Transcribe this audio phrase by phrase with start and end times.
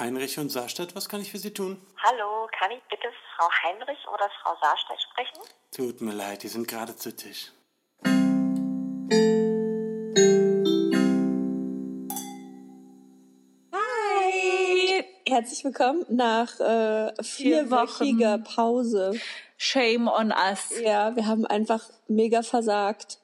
[0.00, 1.78] Heinrich und Saarstadt, was kann ich für Sie tun?
[2.02, 5.38] Hallo, kann ich bitte Frau Heinrich oder Frau Saarstedt sprechen?
[5.70, 7.52] Tut mir leid, die sind gerade zu Tisch.
[13.74, 15.04] Hi!
[15.28, 18.44] Herzlich willkommen nach äh, Vier vierwöchiger Wochen.
[18.44, 19.20] Pause.
[19.58, 20.80] Shame on us.
[20.82, 23.18] Ja, wir haben einfach mega versagt.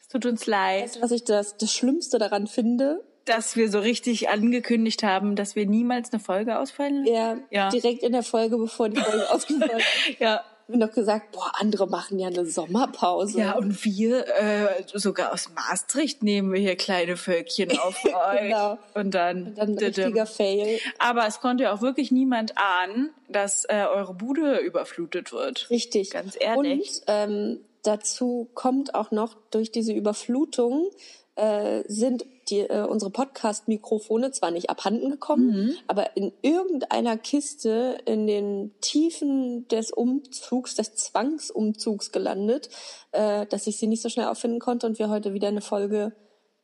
[0.00, 3.04] Es tut uns leid, Weißt du, was ich das, das Schlimmste daran finde?
[3.30, 7.14] Dass wir so richtig angekündigt haben, dass wir niemals eine Folge ausfallen lassen.
[7.14, 7.68] Ja, Ja.
[7.70, 10.38] direkt in der Folge, bevor die Folge ausgefallen ist, Ja.
[10.38, 13.40] haben wir noch gesagt, boah, andere machen ja eine Sommerpause.
[13.40, 18.40] Ja, und wir, äh, sogar aus Maastricht nehmen wir hier kleine Völkchen auf euch.
[18.42, 18.78] Genau.
[18.94, 20.78] Und dann, Dann ein richtiger Fail.
[20.98, 25.68] Aber es konnte auch wirklich niemand ahnen, dass äh, eure Bude überflutet wird.
[25.70, 26.10] Richtig.
[26.10, 27.00] Ganz ehrlich.
[27.00, 30.90] Und ähm, dazu kommt auch noch, durch diese Überflutung
[31.36, 35.74] äh, sind die, äh, unsere Podcast-Mikrofone zwar nicht abhanden gekommen, Mhm.
[35.86, 42.68] aber in irgendeiner Kiste in den Tiefen des Umzugs, des Zwangsumzugs gelandet,
[43.12, 46.12] äh, dass ich sie nicht so schnell auffinden konnte und wir heute wieder eine Folge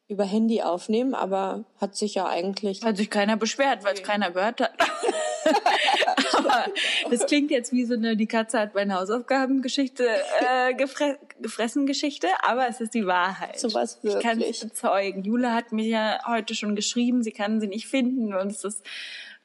[0.08, 4.30] über Handy aufnehmen, aber hat sich ja eigentlich Hat sich keiner beschwert, weil es keiner
[4.30, 4.72] gehört hat.
[6.36, 6.66] Aber
[7.10, 10.06] das klingt jetzt wie so eine Die Katze hat meine Hausaufgabengeschichte
[10.40, 13.60] äh, gefre gefressen Geschichte, aber es ist die Wahrheit.
[13.60, 14.60] So was Ich kann es wirklich.
[14.60, 15.22] bezeugen.
[15.22, 18.84] Jule hat mir ja heute schon geschrieben, sie kann sie nicht finden und es ist,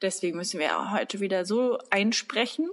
[0.02, 2.70] deswegen müssen wir auch heute wieder so einsprechen.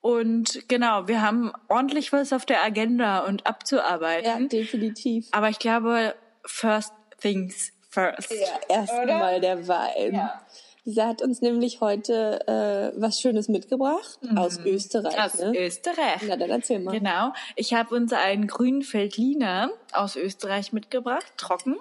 [0.00, 4.48] Und genau, wir haben ordentlich was auf der Agenda und ja abzuarbeiten.
[4.48, 5.28] definitiv.
[5.30, 6.14] Aber ich glaube,
[6.44, 8.30] first things first.
[8.30, 10.14] Ja, erstmal der Wein.
[10.14, 10.40] Ja.
[10.84, 15.14] Lisa hat uns nämlich heute äh, was Schönes mitgebracht aus Österreich.
[15.14, 15.20] Mhm.
[15.20, 15.58] Aus ne?
[15.58, 16.22] Österreich.
[16.26, 16.98] Na, dann erzähl mal.
[16.98, 17.32] Genau.
[17.56, 21.76] Ich habe uns einen grünen Feldliner aus Österreich mitgebracht, trocken.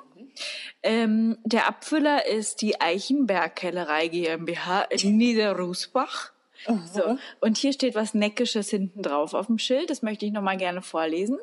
[0.84, 6.32] Ähm, der Abfüller ist die Eichenberg-Kellerei GmbH in Niederrusbach.
[6.94, 7.18] So.
[7.40, 9.90] Und hier steht was Neckisches hinten drauf auf dem Schild.
[9.90, 11.40] Das möchte ich nochmal gerne vorlesen.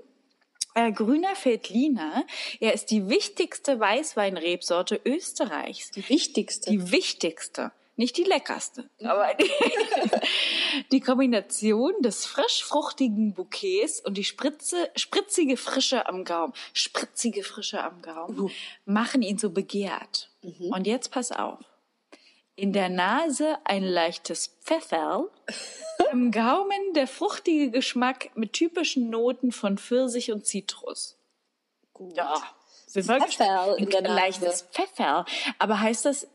[0.77, 2.27] Äh, grüner Feldliner,
[2.61, 5.91] er ist die wichtigste Weißweinrebsorte Österreichs.
[5.93, 6.71] Die wichtigste.
[6.71, 9.51] Die wichtigste, nicht die leckerste, aber die,
[10.93, 18.03] die Kombination des frisch-fruchtigen Bouquets und die spritze, spritzige Frische am Gaumen, spritzige Frische am
[18.03, 18.51] Gaumen,
[18.85, 20.29] machen ihn so begehrt.
[20.43, 21.59] Und jetzt pass auf.
[22.59, 25.28] In der Nase ein leichtes Pfefferl,
[26.11, 31.19] am Gaumen der fruchtige Geschmack mit typischen Noten von Pfirsich und Zitrus.
[31.93, 32.16] Gut.
[32.16, 32.34] Ja,
[32.87, 34.16] sind wir Pfefferl in der ein Nase.
[34.16, 35.27] leichtes Pfefferl.
[35.59, 36.27] Aber heißt das,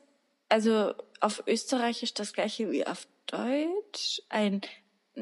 [0.47, 4.21] also auf Österreichisch das gleiche wie auf Deutsch?
[4.29, 4.61] Ein,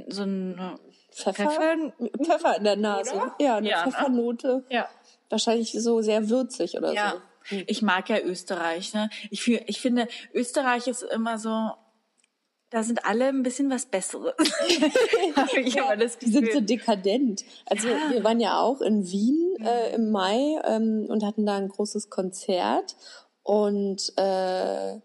[0.07, 0.77] so ein
[1.13, 1.49] Pfeffer?
[1.49, 1.93] Pfeffer?
[2.23, 3.13] Pfeffer in der Nase.
[3.15, 3.35] Oder?
[3.39, 3.91] Ja, eine Ja, ne?
[3.91, 4.65] Pfeffernote.
[4.69, 4.89] Ja.
[5.29, 7.11] Wahrscheinlich so sehr würzig oder Ja.
[7.11, 7.21] so.
[7.67, 9.09] Ich mag ja Österreich, ne?
[9.31, 11.71] Ich, fühl, ich finde, Österreich ist immer so,
[12.71, 14.33] da sind alle ein bisschen was Besseres.
[15.97, 17.43] Das Die sind so dekadent.
[17.65, 18.11] Also Ja.
[18.11, 22.09] wir waren ja auch in Wien äh, im Mai ähm, und hatten da ein großes
[22.09, 22.95] Konzert.
[23.43, 24.99] Und äh,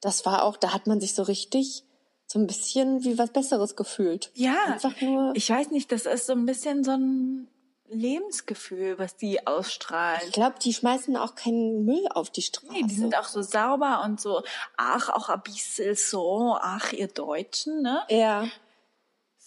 [0.00, 1.84] das war auch, da hat man sich so richtig
[2.26, 4.30] so ein bisschen wie was Besseres gefühlt.
[4.34, 5.32] Ja, Einfach nur.
[5.34, 7.48] ich weiß nicht, das ist so ein bisschen so ein
[7.90, 10.20] Lebensgefühl, was die ausstrahlen.
[10.26, 12.72] Ich glaube, die schmeißen auch keinen Müll auf die Straße.
[12.72, 14.42] Nee, die sind auch so sauber und so,
[14.76, 18.02] ach, auch ein bisschen so, ach, ihr Deutschen, ne?
[18.08, 18.46] ja.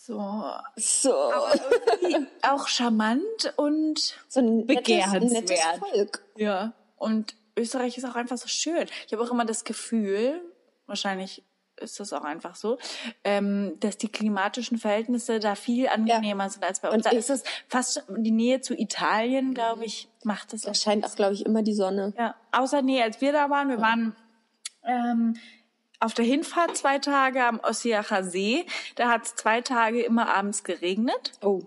[0.06, 0.20] So,
[0.76, 1.16] So.
[2.02, 5.32] irgendwie auch charmant und, so ein nettes, begehrenswert.
[5.50, 6.26] nettes Volk.
[6.36, 6.74] ja.
[6.98, 8.88] Und Österreich ist auch einfach so schön.
[9.08, 10.42] Ich habe auch immer das Gefühl,
[10.88, 11.44] wahrscheinlich
[11.78, 12.78] ist das auch einfach so,
[13.24, 16.98] ähm, dass die klimatischen Verhältnisse da viel angenehmer sind als bei uns.
[16.98, 21.06] Und Da ist es fast die Nähe zu Italien, glaube ich, macht das Da scheint
[21.06, 22.14] auch, glaube ich, immer die Sonne.
[22.18, 24.16] Ja, außer nee, als wir da waren, wir waren
[24.86, 25.36] ähm,
[26.00, 28.66] auf der Hinfahrt zwei Tage am Ossiacher See.
[28.96, 31.32] Da hat es zwei Tage immer abends geregnet.
[31.42, 31.62] Oh.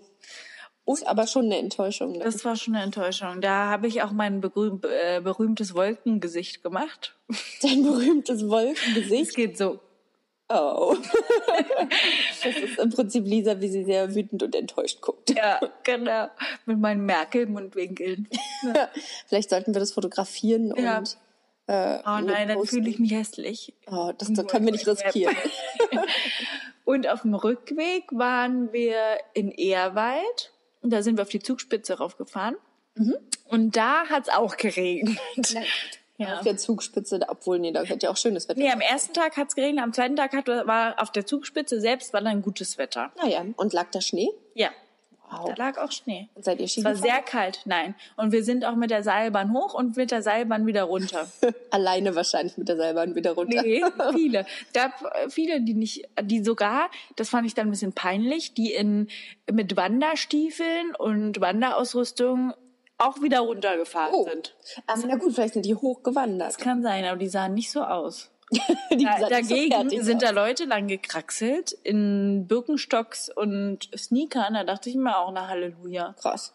[0.89, 2.13] Ist aber schon eine Enttäuschung.
[2.13, 2.19] Ne?
[2.21, 3.41] Das war schon eine Enttäuschung.
[3.41, 7.17] Da habe ich auch mein berühm, äh, berühmtes Wolkengesicht gemacht.
[7.63, 9.35] Dein berühmtes Es Wolkengesicht.
[9.35, 9.81] geht so.
[10.49, 10.97] Oh.
[12.43, 15.31] das ist im Prinzip Lisa, wie sie sehr wütend und enttäuscht guckt.
[15.37, 16.29] Ja, genau.
[16.67, 18.29] Mit meinen Merkel-Mundwinkeln.
[19.27, 20.99] Vielleicht sollten wir das fotografieren Ja.
[20.99, 21.19] und
[21.67, 23.75] äh, Oh nein, dann fühle ich mich hässlich.
[23.91, 25.35] Oh, das, das können wir nicht riskieren.
[26.85, 30.53] Und auf dem Rückweg waren wir in Ehrwald.
[30.81, 32.55] Und da sind wir auf die Zugspitze raufgefahren.
[33.49, 35.19] Und da hat's auch geregnet.
[36.19, 36.37] Ja.
[36.37, 38.59] Auf der Zugspitze, obwohl, nee, da hätte ja auch schönes Wetter.
[38.59, 42.13] Nee, am ersten Tag hat's geregnet, am zweiten Tag hat, war auf der Zugspitze selbst
[42.13, 43.13] war dann gutes Wetter.
[43.23, 44.31] Naja, und lag da Schnee?
[44.55, 44.71] Ja.
[45.31, 45.49] Wow.
[45.49, 46.29] Da lag auch Schnee.
[46.35, 47.95] Und seid ihr Es war Ski sehr kalt, nein.
[48.17, 51.29] Und wir sind auch mit der Seilbahn hoch und mit der Seilbahn wieder runter.
[51.71, 53.63] Alleine wahrscheinlich mit der Seilbahn wieder runter.
[53.63, 53.83] Nee,
[54.15, 54.47] viele.
[54.73, 59.09] Äh, viele, die nicht, die sogar, das fand ich dann ein bisschen peinlich, die in
[59.51, 62.55] mit Wanderstiefeln und Wanderausrüstung
[62.99, 64.25] auch wieder runtergefahren Oh.
[64.25, 64.55] sind.
[64.87, 66.49] Aber na gut, vielleicht sind die hochgewandert.
[66.49, 68.31] Das kann sein, aber die sahen nicht so aus.
[68.93, 70.35] Die Da, so dagegen fertig sind da aus.
[70.35, 74.55] Leute lang gekraxelt in Birkenstocks und Sneakern.
[74.55, 76.15] Da dachte ich mir auch, na Halleluja.
[76.21, 76.55] Krass.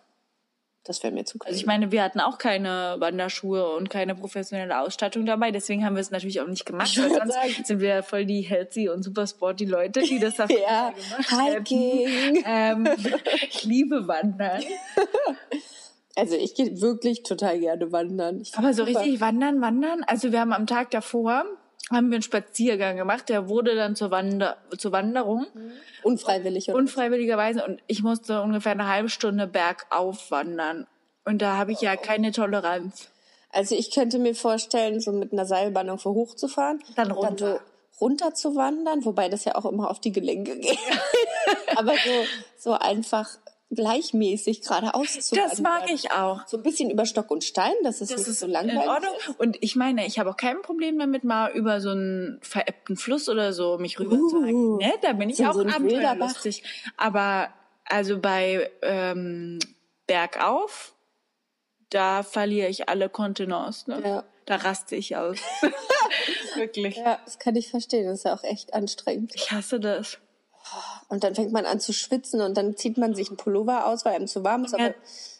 [0.85, 4.79] Das wäre mir zu Also ich meine, wir hatten auch keine Wanderschuhe und keine professionelle
[4.79, 6.97] Ausstattung dabei, deswegen haben wir es natürlich auch nicht gemacht.
[6.97, 7.63] Weil sonst sagen.
[7.65, 11.29] sind wir ja voll die healthy und super sporty Leute, die das jeden Ja, gemacht.
[11.67, 12.43] Hiking.
[12.47, 12.87] Ähm,
[13.49, 14.63] ich liebe Wandern.
[16.15, 18.41] Also ich gehe wirklich total gerne wandern.
[18.41, 18.99] Ich Aber so super.
[18.99, 20.03] richtig wandern, wandern.
[20.05, 21.45] Also wir haben am Tag davor
[21.91, 25.45] haben wir einen Spaziergang gemacht, der wurde dann zur, Wander zur Wanderung,
[26.03, 26.69] unfreiwillig.
[26.69, 26.77] oder?
[26.77, 27.65] unfreiwilligerweise.
[27.65, 30.87] Und ich musste ungefähr eine halbe Stunde bergauf wandern.
[31.25, 33.09] Und da habe ich ja keine Toleranz.
[33.49, 37.45] Also ich könnte mir vorstellen, so mit einer Seilbahn irgendwo hochzufahren, Dann runter.
[37.45, 37.59] dann so
[37.99, 40.79] runter zu wandern, wobei das ja auch immer auf die Gelenke geht.
[41.75, 42.25] Aber so,
[42.57, 43.29] so einfach
[43.73, 46.45] gleichmäßig geradeaus zu Das mag ich auch.
[46.47, 48.87] So ein bisschen über Stock und Stein, dass es Das nicht ist so in langweilig
[48.89, 49.13] Ordnung.
[49.17, 49.39] ist.
[49.39, 53.29] Und ich meine, ich habe auch kein Problem damit, mal über so einen veräppten Fluss
[53.29, 54.77] oder so mich rüber zu Uh, halten.
[54.77, 54.93] Ne?
[55.01, 56.63] Da bin ich so- auch so abenteuerlustig.
[56.97, 57.49] Aber
[57.85, 59.59] also bei ähm,
[60.07, 60.93] Bergauf,
[61.89, 63.89] da verliere ich alle Kontenance.
[63.89, 64.01] Ne?
[64.03, 64.23] Ja.
[64.45, 65.37] Da raste ich aus.
[66.55, 66.97] Wirklich.
[66.97, 68.05] Ja, das kann ich verstehen.
[68.05, 69.31] Das ist ja auch echt anstrengend.
[69.35, 70.17] Ich hasse das.
[71.09, 74.05] Und dann fängt man an zu schwitzen und dann zieht man sich einen Pullover aus,
[74.05, 74.73] weil einem zu warm ist.
[74.73, 74.93] Aber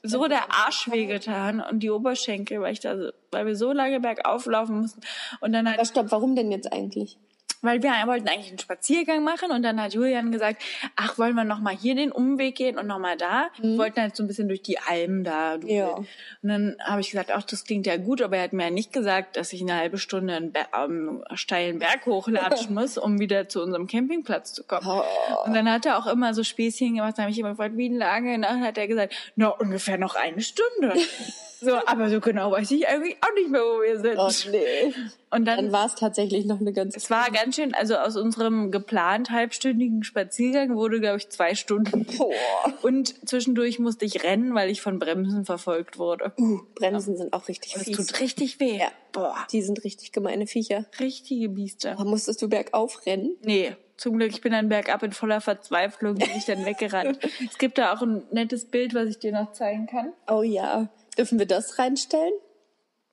[0.04, 4.00] so der Arsch wehgetan und die Oberschenkel, weil ich da, so- weil wir so lange
[4.00, 5.02] bergauf laufen mussten.
[5.40, 7.18] Und dann aber halt, stopp, warum denn jetzt eigentlich?
[7.62, 10.62] Weil wir wollten eigentlich einen Spaziergang machen und dann hat Julian gesagt,
[10.96, 13.50] ach, wollen wir noch mal hier den Umweg gehen und noch mal da?
[13.60, 15.58] Wir wollten halt so ein bisschen durch die Almen da.
[15.58, 15.68] Mhm.
[15.68, 15.88] Ja.
[15.90, 16.08] Und
[16.42, 18.92] dann habe ich gesagt, ach, das klingt ja gut, aber er hat mir ja nicht
[18.94, 23.48] gesagt, dass ich eine halbe Stunde einen Ber ähm, steilen Berg hochlatschen muss, um wieder
[23.48, 24.88] zu unserem Campingplatz zu kommen.
[24.88, 25.04] Oh.
[25.46, 27.90] Und dann hat er auch immer so Späßchen gemacht, da habe ich immer gefragt, wie
[27.90, 28.36] lange?
[28.36, 30.96] Und dann hat er gesagt, na, ungefähr noch eine Stunde.
[31.62, 34.18] so, aber so genau weiß ich eigentlich auch nicht mehr, wo wir sind.
[34.18, 34.94] Oh, nee.
[35.34, 38.18] Und dann, Dann war es tatsächlich noch eine ganze es war ganz schön, also aus
[38.18, 42.06] unserem geplant halbstündigen Spaziergang wurde, glaube ich, zwei Stunden.
[42.18, 42.34] Boah.
[42.82, 46.34] Und zwischendurch musste ich rennen, weil ich von Bremsen verfolgt wurde.
[46.76, 47.96] Bremsen sind auch richtig Das fies.
[47.96, 48.80] tut richtig weh.
[48.80, 48.88] Ja.
[49.14, 50.86] Boah, Die sind richtig gemeine Viecher.
[51.00, 51.92] richtige Biester.
[51.94, 53.38] Aber musstest du bergauf rennen?
[53.44, 57.20] Nee, zum Glück, ich bin dann bergab in voller Verzweiflung, bin ich dann weggerannt.
[57.50, 60.12] es gibt da auch ein nettes Bild, was ich dir noch zeigen kann.
[60.28, 60.90] Oh ja.
[61.18, 62.34] Dürfen wir das reinstellen?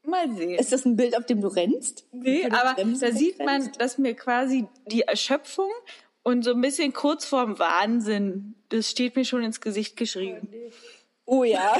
[0.04, 0.58] Mal sehen.
[0.58, 2.06] Ist das ein Bild, auf dem du rennst?
[2.12, 5.70] Nee, du aber da sieht man, dass mir quasi die Erschöpfung
[6.22, 10.48] und so ein bisschen kurz vorm Wahnsinn, das steht mir schon ins Gesicht geschrieben.
[11.26, 11.76] Oh ja.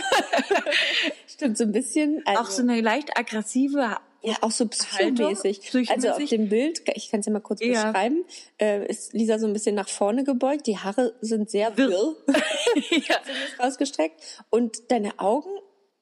[1.27, 2.23] Stimmt, so ein bisschen.
[2.27, 5.61] Also, Auch so eine leicht aggressive ja, auch so psychomäßig.
[5.61, 5.91] Psychomäßig.
[5.91, 7.85] Also auf dem Bild, ich kann es ja mal kurz Ja.
[7.91, 8.25] beschreiben,
[8.61, 10.67] äh, ist Lisa so ein bisschen nach vorne gebeugt.
[10.67, 12.17] Die Haare sind sehr wirr
[12.91, 13.17] ja.
[13.59, 14.43] ausgestreckt.
[14.51, 15.51] Und deine Augen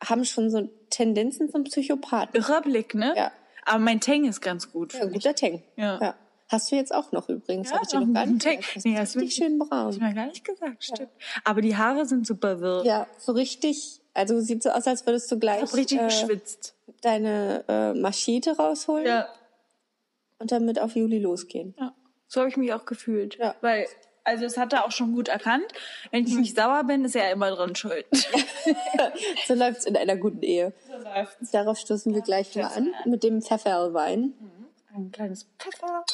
[0.04, 2.34] haben schon so Tendenzen zum Psychopathen.
[2.40, 3.14] Irrer Blick, ne?
[3.16, 3.32] Ja.
[3.64, 4.94] Aber mein Tang ist ganz gut.
[4.94, 5.62] Ja, guter Tang.
[5.76, 6.14] Ja.
[6.48, 7.70] Hast du jetzt auch noch übrigens?
[7.70, 8.60] Ja, Hab ich noch noch gar nicht Tang.
[8.74, 9.90] Das Nee, du richtig schön Hab braun.
[9.92, 11.10] ich mir gar nicht gesagt, stimmt.
[11.44, 12.84] Aber die Haare sind super wirr.
[12.84, 14.00] Ja, so richtig.
[14.14, 16.74] Also sieht so aus, als würdest du gleich Ich hab richtig äh, geschwitzt.
[17.02, 19.28] deine äh, Machete rausholen Ja.
[20.38, 21.74] und damit auf Juli losgehen.
[21.78, 21.92] ja.
[22.28, 23.36] So habe ich mich auch gefühlt.
[23.38, 23.54] Ja.
[23.60, 23.86] Weil,
[24.26, 25.64] also es hat er auch schon gut erkannt.
[26.10, 28.06] Wenn ich nicht sauer bin, ist er immer dran schuld.
[29.46, 30.72] So läuft's in einer guten Ehe.
[30.86, 31.50] so läuft's.
[31.52, 34.34] Darauf stoßen wir gleich mal an mit dem Pfefferwein.
[34.94, 36.04] Ein kleines Pfeffer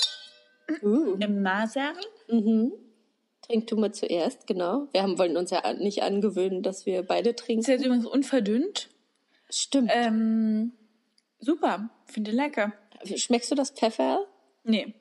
[0.83, 1.16] Uh.
[1.19, 1.95] im Maserl.
[2.28, 4.87] Trink du mal zuerst, genau.
[4.92, 7.71] Wir haben, wollen uns ja nicht angewöhnen, dass wir beide Ist trinken.
[7.71, 8.88] jetzt übrigens unverdünnt.
[9.50, 9.90] Stimmt.
[9.92, 10.73] Ähm,
[11.40, 11.88] super.
[12.07, 12.73] Finde lecker.
[13.16, 14.26] Schmeckst du das Pfeffer?
[14.64, 14.95] Nee.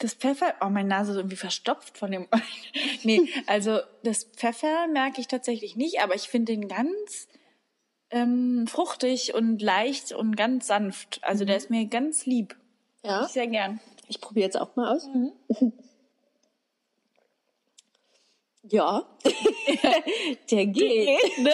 [0.00, 2.26] Das Pfeffer, oh, meine Nase ist irgendwie verstopft von dem.
[3.04, 7.28] nee, also das Pfeffer merke ich tatsächlich nicht, aber ich finde den ganz
[8.10, 11.20] ähm, fruchtig und leicht und ganz sanft.
[11.22, 12.56] Also der ist mir ganz lieb.
[13.04, 13.24] Ja.
[13.26, 13.78] Ich sehr gern.
[14.08, 15.06] Ich probiere jetzt auch mal aus.
[15.06, 15.32] Mhm.
[18.64, 19.06] ja.
[20.50, 21.38] der geht.
[21.38, 21.52] ne?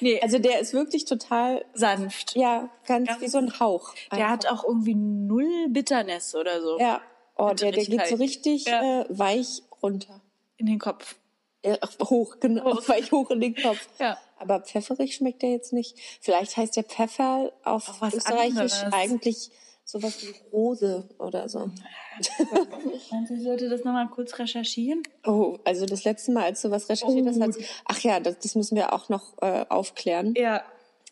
[0.00, 2.36] Nee, Also der ist wirklich total, sanft.
[2.36, 3.94] ja, ganz, wie so ein Hauch.
[4.12, 7.02] Der hat auch irgendwie null Bitterness oder so Ja.
[7.40, 9.02] Oh, der, der geht so richtig Ja.
[9.02, 10.20] äh, weich runter.
[10.56, 11.16] in den Kopf.
[11.64, 12.76] Ja, hoch, genau.
[12.88, 13.86] Weich hoch in den Kopf.
[13.98, 14.16] Ja.
[14.38, 15.96] Aber pfefferig schmeckt der jetzt nicht.
[16.20, 18.92] Vielleicht heißt der Pfeffer auf Österreichisch anderes.
[18.92, 19.50] eigentlich
[19.90, 21.58] Sowas wie Rose oder so.
[23.10, 25.02] Meinst du, ich sollte das nochmal kurz recherchieren?
[25.26, 27.56] Oh, also das letzte Mal, als du was recherchiert hast, hat
[27.86, 30.34] ach ja, das, das müssen wir auch noch äh, aufklären.
[30.36, 30.62] Ja.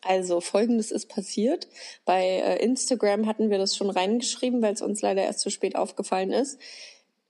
[0.03, 1.69] Also folgendes ist passiert.
[2.05, 5.77] Bei äh, Instagram hatten wir das schon reingeschrieben, weil es uns leider erst zu spät
[5.77, 6.59] aufgefallen ist.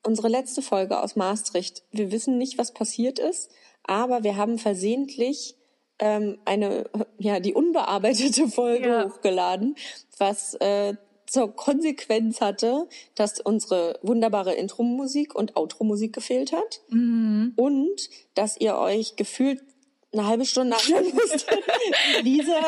[0.03, 1.83] Unsere letzte Folge aus Maastricht.
[1.93, 3.51] Wir wissen nicht, was passiert ist,
[3.85, 5.57] aber wir haben versehentlich
[5.99, 6.85] ähm, eine,
[7.19, 9.05] ja, die unbearbeitete Folge Ja.
[9.07, 9.75] hochgeladen,
[10.19, 10.95] was äh,
[11.27, 16.81] zur Konsequenz hatte, dass unsere wunderbare Intro-Musik und Outro-Musik gefehlt hat
[17.57, 19.61] und dass ihr euch gefühlt
[20.13, 21.47] eine halbe Stunde anhören musstet.
[22.23, 22.61] Lisa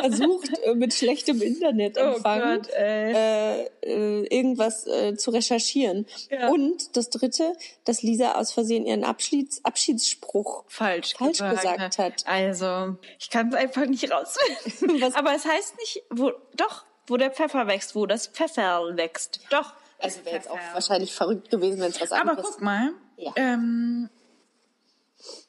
[0.00, 6.06] versucht äh, mit schlechtem Internetempfang Oh äh, äh, irgendwas äh, zu recherchieren.
[6.30, 6.48] Ja.
[6.48, 7.54] Und das Dritte,
[7.84, 12.26] dass Lisa aus Versehen ihren Abschieds Abschiedsspruch falsch, falsch gesagt hat.
[12.26, 15.02] Also, ich kann es einfach nicht rausfinden.
[15.14, 19.40] Aber es heißt nicht, wo, doch, wo der Pfeffer wächst, wo das Pfefferl wächst.
[19.50, 19.72] Doch.
[19.98, 23.32] Also wäre jetzt auch wahrscheinlich verrückt gewesen, wenn es was Aber anderes guck mal, Ja.
[23.36, 24.10] ähm,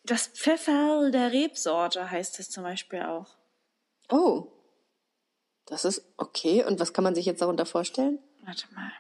[0.03, 3.35] das Pfefferl der Rebsorte heißt es zum Beispiel auch.
[4.09, 4.47] Oh.
[5.65, 6.63] Das ist okay.
[6.63, 8.19] Und was kann man sich jetzt darunter vorstellen?
[8.45, 8.91] Warte mal.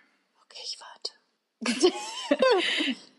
[0.45, 1.93] Okay, ich warte.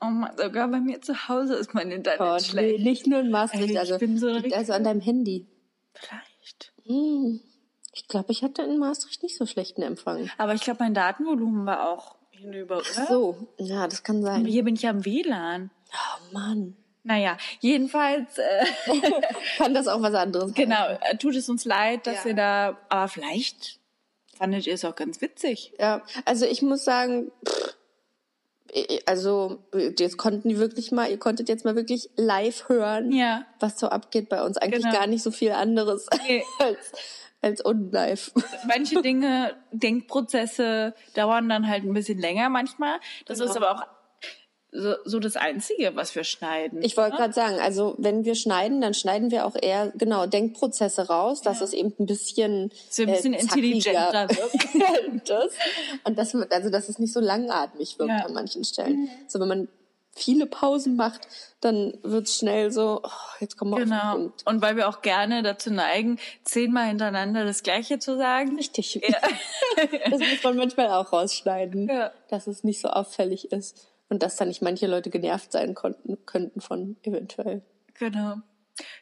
[0.01, 2.85] Oh Mann, sogar bei mir zu Hause ist mein Internet nee, schlecht.
[2.85, 3.71] nicht nur in Maastricht.
[3.71, 5.47] Ey, also, bin so also an deinem Handy.
[5.95, 6.73] Vielleicht.
[6.85, 7.41] Hm.
[7.95, 10.31] Ich glaube, ich hatte in Maastricht nicht so schlechten Empfang.
[10.37, 13.07] Aber ich glaube, mein Datenvolumen war auch hinüber, oder?
[13.07, 14.45] So, ja, das kann sein.
[14.45, 15.71] Hier bin ich am WLAN.
[15.93, 16.77] Oh Mann.
[17.05, 18.65] Naja, jedenfalls, äh,
[19.59, 22.31] Kann das auch was anderes genau, äh, tut es uns leid, dass Ja.
[22.31, 23.79] ihr da, aber vielleicht
[24.37, 25.75] fandet ihr es auch ganz witzig.
[25.79, 27.77] Ja, also ich muss sagen, pff,
[29.07, 33.45] also jetzt konnten die wirklich mal, ihr konntet jetzt mal wirklich live hören, Ja.
[33.61, 34.57] was so abgeht bei uns.
[34.57, 34.97] Eigentlich Genau.
[34.97, 36.43] gar nicht so viel anderes Nee.
[36.59, 36.93] als,
[37.41, 38.33] als unlive.
[38.67, 42.99] Manche Dinge, Denkprozesse dauern dann halt ein bisschen länger manchmal.
[43.27, 43.87] Das ist aber auch
[44.77, 46.83] so, so das Einzige, was wir schneiden.
[46.83, 51.07] Ich wollte gerade sagen, also wenn wir schneiden, dann schneiden wir auch eher genau Denkprozesse
[51.07, 55.29] raus, dass es eben ein bisschen So ein bisschen äh, intelligenter wird.
[55.31, 55.53] das.
[56.05, 58.27] Und das also dass es nicht so langatmig wirkt Ja.
[58.27, 59.09] an manchen Stellen.
[59.29, 59.69] So wenn man
[60.17, 61.27] viele Pausen macht,
[61.61, 63.09] dann wird es schnell so, oh,
[63.41, 64.13] jetzt kommen wir auf den Genau.
[64.15, 64.43] Punkt.
[64.47, 68.57] Und weil wir auch gerne dazu neigen, zehnmal hintereinander das Gleiche zu sagen.
[68.57, 69.01] Richtig.
[70.11, 72.13] das muss man manchmal auch rausschneiden, Ja.
[72.29, 73.89] dass es nicht so auffällig ist.
[74.09, 77.63] Und dass da nicht manche Leute genervt sein konnten, könnten von eventuell.
[77.99, 78.37] Genau.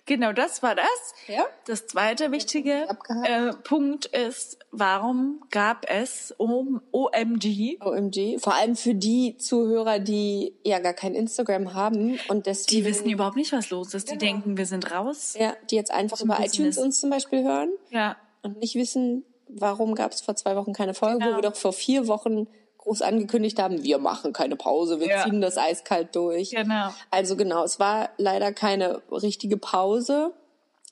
[0.05, 1.15] Genau, das war das.
[1.29, 1.47] Ja.
[1.67, 2.87] Das zweite wichtige
[3.25, 7.79] äh, Punkt ist, warum gab es OMG?
[7.81, 8.39] OMG.
[8.39, 12.83] Vor allem für die Zuhörer, die ja gar kein Instagram haben und deswegen.
[12.83, 14.11] Die wissen überhaupt nicht, was los ist.
[14.11, 15.35] Die denken, wir sind raus.
[15.39, 16.55] ja, die jetzt einfach über Business.
[16.55, 18.17] iTunes uns zum Beispiel hören Ja.
[18.43, 21.33] und nicht wissen, warum gab es vor zwei Wochen keine Folge, Genau.
[21.33, 22.47] wo wir doch vor vier Wochen
[22.83, 25.25] groß angekündigt haben, wir machen keine Pause, wir Ja.
[25.25, 26.51] ziehen das eiskalt durch.
[26.51, 26.91] Genau.
[27.11, 30.33] Also genau, es war leider keine richtige Pause,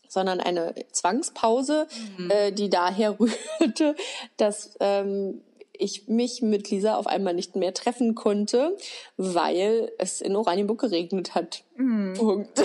[0.09, 2.31] sondern eine Zwangspause, Mhm.
[2.31, 3.95] äh, die daher rührte,
[4.37, 5.43] dass ähm,
[5.83, 8.77] ich mich mit Lisa auf einmal nicht mehr treffen konnte,
[9.17, 11.63] weil es in Oranienburg geregnet hat.
[11.77, 12.13] Mhm.
[12.19, 12.61] Punkt.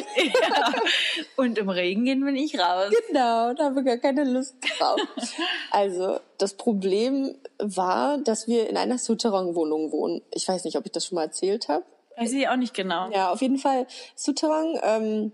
[1.38, 2.92] Und im Regen gehen wir nicht raus.
[3.08, 5.00] genau, da haben wir gar keine Lust drauf.
[5.72, 10.22] also das Problem war, dass wir in einer Souterrain-Wohnung wohnen.
[10.32, 11.86] Ich weiß nicht, ob ich das schon mal erzählt habe.
[12.18, 13.10] Weiß ich auch nicht genau.
[13.12, 13.88] Ja, auf jeden Fall.
[14.16, 15.32] Souterrain ähm,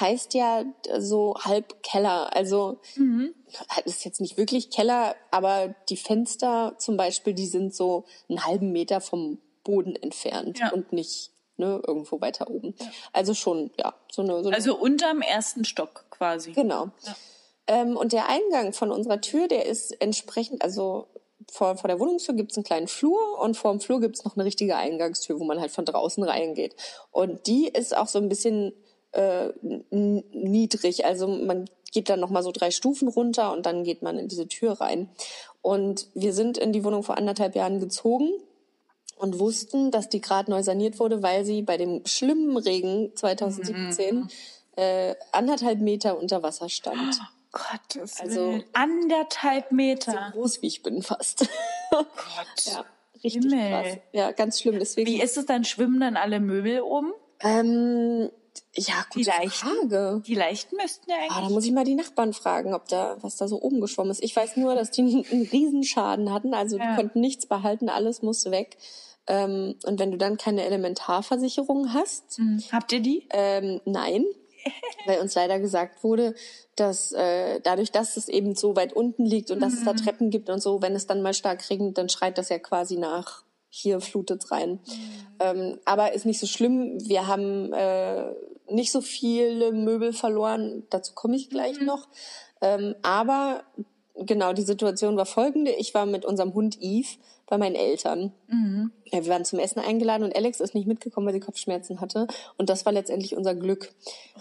[0.00, 0.64] heißt ja
[0.98, 2.34] so halb Keller.
[2.34, 2.80] Also
[3.84, 8.44] das ist jetzt nicht wirklich Keller, aber die Fenster zum Beispiel, die sind so einen
[8.44, 10.72] halben Meter vom Boden entfernt Ja.
[10.72, 12.74] und nicht ne, irgendwo weiter oben.
[13.12, 16.52] Also schon, ja, so eine, so eine Also unterm ersten Stock quasi.
[16.52, 16.88] Genau.
[17.66, 21.06] Ähm, und der Eingang von unserer Tür, der ist entsprechend, also
[21.50, 24.44] vor, vor der Wohnungstür gibt's einen kleinen Flur und vor dem Flur gibt's noch eine
[24.44, 26.74] richtige Eingangstür, wo man halt von draußen reingeht.
[27.10, 28.72] Und die ist auch so ein bisschen
[29.12, 29.48] äh,
[29.90, 31.04] niedrig.
[31.04, 34.48] Also man geht dann nochmal so drei Stufen runter und dann geht man in diese
[34.48, 35.08] Tür rein.
[35.62, 38.28] Und wir sind in die Wohnung vor anderthalb Jahren gezogen
[39.16, 44.28] und wussten, dass die gerade neu saniert wurde, weil sie bei dem schlimmen Regen 2017
[44.76, 47.18] äh, anderthalb Meter unter Wasser stand.
[47.54, 48.64] Gottes Also- Willen.
[48.72, 50.30] Anderthalb Meter.
[50.32, 51.48] Groß wie ich bin fast.
[51.90, 52.06] Gott.
[52.66, 52.84] ja,
[53.22, 53.70] richtig Himmel.
[53.70, 53.96] krass.
[54.12, 54.78] Ja, ganz schlimm.
[54.78, 55.10] Deswegen.
[55.10, 55.64] Wie ist es dann?
[55.64, 57.12] Schwimmen dann alle Möbel um?
[57.40, 58.30] Ähm,
[58.74, 59.68] ja, gute Die leichten?
[59.68, 60.22] Frage.
[60.26, 61.50] Die leichten müssten ja Ah, da eigentlich.
[61.54, 64.22] muss ich mal die Nachbarn fragen, ob da was da so oben geschwommen ist.
[64.22, 66.90] Ich weiß nur, dass die einen, Riesenschaden hatten, also Ja.
[66.90, 68.76] die konnten nichts behalten, alles muss weg.
[69.26, 72.62] Ähm, und wenn du dann keine Elementarversicherung hast, Hm.
[72.72, 73.26] Habt ihr die?
[73.30, 74.24] ähm, nein,
[75.06, 76.34] weil uns leider gesagt wurde,
[76.76, 80.30] dass äh, dadurch, dass es eben so weit unten liegt und dass es da Treppen
[80.30, 83.44] gibt und so, wenn es dann mal stark regnet, dann schreit das ja quasi nach
[83.68, 84.78] hier flutet's rein.
[85.40, 86.96] Ähm, aber ist nicht so schlimm.
[87.00, 88.32] Wir haben äh,
[88.68, 90.84] nicht so viele Möbel verloren.
[90.90, 92.06] Dazu komme ich gleich noch.
[92.60, 93.64] Ähm, aber
[94.14, 95.72] genau, die Situation war folgende.
[95.72, 97.08] Ich war mit unserem Hund Eve
[97.46, 98.32] bei meinen Eltern.
[99.12, 102.26] Ja, wir waren zum Essen eingeladen und Alex ist nicht mitgekommen, weil sie Kopfschmerzen hatte.
[102.56, 103.92] Und das war letztendlich unser Glück.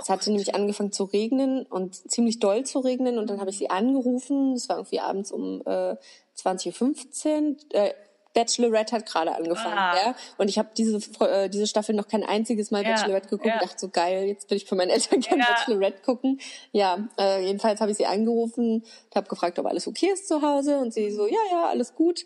[0.01, 3.17] Es hatte nämlich angefangen zu regnen und ziemlich doll zu regnen.
[3.17, 4.53] Und dann habe ich sie angerufen.
[4.53, 5.95] Es war irgendwie abends um äh,
[6.37, 7.55] 20.15 Uhr.
[7.73, 7.93] Äh,
[8.35, 9.95] Bachelorette hat gerade angefangen, Ah.
[9.95, 10.15] ja.
[10.39, 13.45] Und ich habe diese äh, diese Staffel noch kein einziges Mal Ja, Bachelorette geguckt.
[13.45, 13.59] ja.
[13.59, 15.49] dachte so geil, jetzt will ich für meine Eltern gerne Ja.
[15.53, 16.39] Bachelorette gucken.
[16.71, 20.41] Ja, äh, jedenfalls habe ich sie angerufen und habe gefragt, ob alles okay ist zu
[20.41, 20.79] Hause.
[20.79, 22.25] Und sie so, ja, ja, alles gut.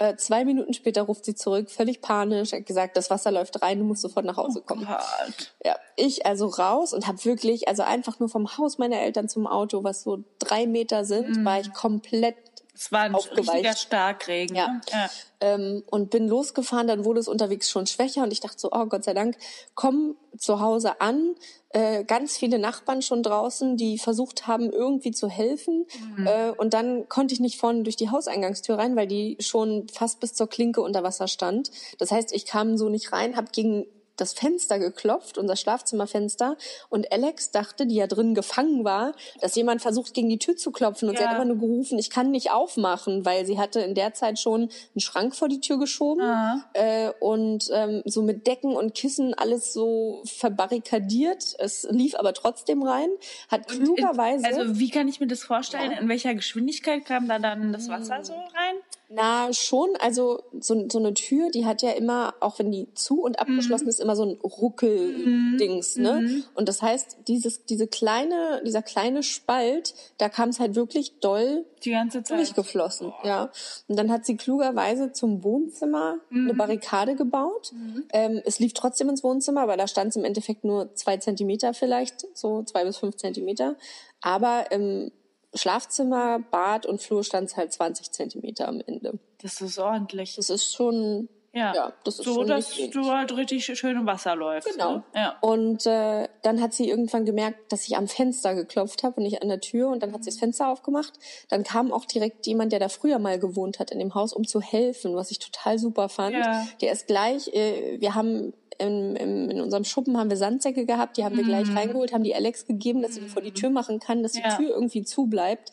[0.00, 3.80] Äh, zwei Minuten später ruft sie zurück, völlig panisch, hat gesagt, das Wasser läuft rein,
[3.80, 4.86] du musst sofort nach Hause kommen.
[4.86, 5.52] Gott.
[5.62, 9.46] Ja, ich also raus und habe wirklich, also einfach nur vom Haus meiner Eltern zum
[9.46, 12.49] Auto, was so drei Meter sind, war ich komplett
[12.80, 13.50] Es war ein Aufgeweicht.
[13.50, 14.56] richtiger Starkregen.
[14.56, 14.68] Ja.
[14.68, 14.80] ne?
[14.90, 15.10] ja.
[15.40, 16.86] ähm, und bin losgefahren.
[16.86, 19.36] Dann wurde es unterwegs schon schwächer und ich dachte so, oh Gott sei Dank,
[19.74, 21.34] komm zu Hause an.
[21.68, 25.84] Äh, ganz viele Nachbarn schon draußen, die versucht haben, irgendwie zu helfen.
[26.24, 30.18] Äh, und dann konnte ich nicht vorne durch die Hauseingangstür rein, weil die schon fast
[30.18, 31.70] bis zur Klinke unter Wasser stand.
[31.98, 33.84] Das heißt, ich kam so nicht rein, habe gegen
[34.20, 36.56] das Fenster geklopft, unser Schlafzimmerfenster.
[36.88, 40.70] Und Alex dachte, die ja drin gefangen war, dass jemand versucht, gegen die Tür zu
[40.70, 41.08] klopfen.
[41.08, 41.30] Und sie Ja.
[41.30, 44.62] hat immer nur gerufen, ich kann nicht aufmachen, weil sie hatte in der Zeit schon
[44.62, 46.64] einen Schrank vor die Tür geschoben Ah.
[46.74, 51.54] äh, und ähm, so mit Decken und Kissen alles so verbarrikadiert.
[51.58, 53.08] Es lief aber trotzdem rein.
[53.50, 54.44] Hat klugerweise...
[54.46, 55.92] Also wie kann ich mir das vorstellen?
[55.92, 55.98] Ja.
[55.98, 58.24] In welcher Geschwindigkeit kam da dann das Wasser Hm.
[58.24, 58.76] so rein?
[59.12, 59.88] Na, schon.
[59.98, 63.88] Also so, so eine Tür, die hat ja immer, auch wenn die zu und abgeschlossen
[63.88, 66.42] ist, immer so ein Ruckel-Dings, ne?
[66.54, 71.64] Und das heißt, dieses, diese kleine, dieser kleine Spalt, da kam es halt wirklich doll
[71.84, 72.38] Die ganze Zeit.
[72.38, 73.50] durchgeflossen, ja.
[73.88, 77.72] Und dann hat sie klugerweise zum Wohnzimmer eine Barrikade gebaut.
[78.12, 81.74] Ähm, es lief trotzdem ins Wohnzimmer, aber da stand es im Endeffekt nur zwei Zentimeter
[81.74, 83.76] vielleicht, so zwei bis fünf Zentimeter.
[84.20, 85.10] Aber im
[85.54, 89.18] Schlafzimmer, Bad und Flur stand es halt 20 Zentimeter am Ende.
[89.42, 90.36] Das ist ordentlich.
[90.36, 94.06] Das ist schon, Ja, ja, das ist so, schon dass du halt richtig schön im
[94.06, 94.70] Wasser läufst.
[94.70, 94.96] Genau.
[94.96, 95.04] Ne?
[95.14, 95.38] Ja.
[95.40, 99.42] Und äh, dann hat sie irgendwann gemerkt, dass ich am Fenster geklopft habe und nicht
[99.42, 99.88] an der Tür.
[99.88, 101.14] Und dann hat sie das Fenster aufgemacht.
[101.48, 104.46] Dann kam auch direkt jemand, der da früher mal gewohnt hat in dem Haus, um
[104.46, 106.36] zu helfen, was ich total super fand.
[106.36, 106.66] Ja.
[106.80, 111.16] Der ist gleich, äh, wir haben in, im, in unserem Schuppen haben wir Sandsäcke gehabt,
[111.16, 113.70] die haben wir gleich reingeholt, haben die Alex gegeben, dass sie die vor die Tür
[113.70, 114.44] machen kann, dass die Mhm.
[114.44, 114.56] Ja.
[114.56, 115.70] Tür irgendwie zu bleibt.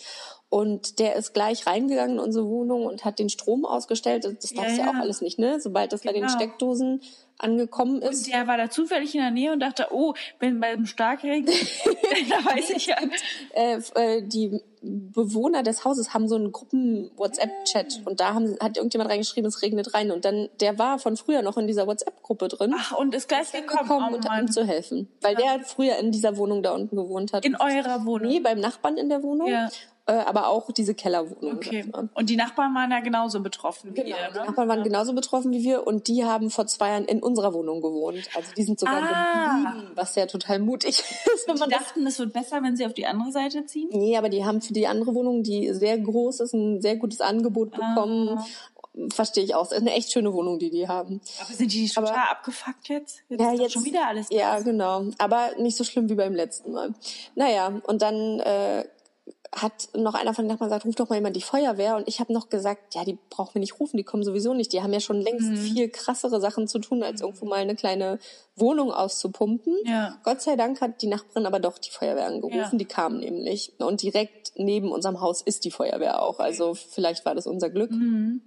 [0.50, 4.24] Und der ist gleich reingegangen in unsere Wohnung und hat den Strom ausgestellt.
[4.24, 4.92] Das, Ja, darfst du ja ja.
[4.94, 5.60] auch alles nicht, ne?
[5.60, 6.34] Sobald das bei den Genau.
[6.34, 7.02] Steckdosen
[7.38, 8.26] angekommen ist.
[8.28, 11.46] Und der war da zufällig in der Nähe und dachte, oh, wenn beim Starkregen,
[12.30, 12.96] da weiß ich ja.
[13.54, 19.10] äh, äh, die Bewohner des Hauses haben so einen Gruppen-WhatsApp-Chat und da haben, hat irgendjemand
[19.10, 22.74] reingeschrieben, es regnet rein und dann, der war von früher noch in dieser WhatsApp-Gruppe drin.
[22.76, 23.82] Ach, und ist gleich gekommen.
[23.82, 25.08] gekommen Oh, und hat ihm zu helfen.
[25.22, 27.46] Weil der früher in dieser Wohnung da unten gewohnt hat.
[27.46, 28.30] In eurer Wohnung.
[28.30, 29.48] Nee, beim Nachbarn in der Wohnung.
[29.48, 29.70] Ja.
[30.10, 31.58] Äh, aber auch diese Kellerwohnung.
[31.58, 31.86] Okay.
[32.14, 34.28] Und die Nachbarn waren ja genauso betroffen wie Genau, ihr.
[34.34, 34.46] die Ne?
[34.46, 37.82] Nachbarn waren genauso betroffen wie wir und die haben vor zwei Jahren in unserer Wohnung
[37.82, 38.30] gewohnt.
[38.34, 39.64] Also die sind sogar Ah.
[39.66, 41.00] geblieben, was ja total mutig
[41.36, 43.66] ist, wenn Die man das dachten, es wird besser, wenn sie auf die andere Seite
[43.66, 43.90] ziehen.
[43.92, 47.20] Nee, aber die haben für die andere Wohnung, die sehr groß ist, ein sehr gutes
[47.20, 48.40] Angebot bekommen.
[49.14, 49.66] Verstehe ich auch.
[49.66, 51.22] Es ist eine echt schöne Wohnung, die die haben.
[51.40, 53.20] Aber sind die total Aber- abgefuckt jetzt?
[53.30, 54.28] Jetzt Ja, jetzt schon wieder alles.
[54.32, 55.04] Ja, genau.
[55.20, 56.94] Aber nicht so schlimm wie beim letzten Mal.
[57.36, 58.86] Naja, und dann äh,
[59.56, 61.96] hat noch einer von den Nachbarn gesagt, ruf doch mal jemand die Feuerwehr.
[61.96, 64.74] Und ich habe noch gesagt, ja, die brauchen wir nicht rufen, die kommen sowieso nicht.
[64.74, 65.56] Die haben ja schon längst Mhm.
[65.58, 68.20] viel krassere Sachen zu tun, als irgendwo mal eine kleine
[68.56, 69.76] Wohnung auszupumpen.
[69.86, 70.20] Ja.
[70.24, 72.58] Gott sei Dank hat die Nachbarin aber doch die Feuerwehr angerufen.
[72.58, 72.78] Ja.
[72.78, 73.74] Die kam nämlich.
[73.80, 76.40] Und direkt neben unserem Haus ist die Feuerwehr auch.
[76.40, 77.92] Also vielleicht war das unser Glück.
[77.92, 78.42] Mhm.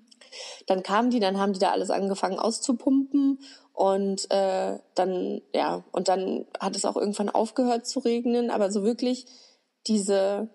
[0.66, 3.40] Dann kamen die, dann haben die da alles angefangen auszupumpen
[3.72, 8.84] und äh, dann ja und dann hat es auch irgendwann aufgehört zu regnen, aber so
[8.84, 9.26] wirklich
[9.86, 10.48] diese,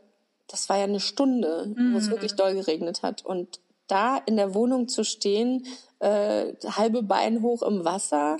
[0.48, 4.54] das war ja eine Stunde, wo es wirklich doll geregnet hat und da in der
[4.54, 5.66] Wohnung zu stehen,
[6.00, 8.38] äh, halbe Bein hoch im Wasser,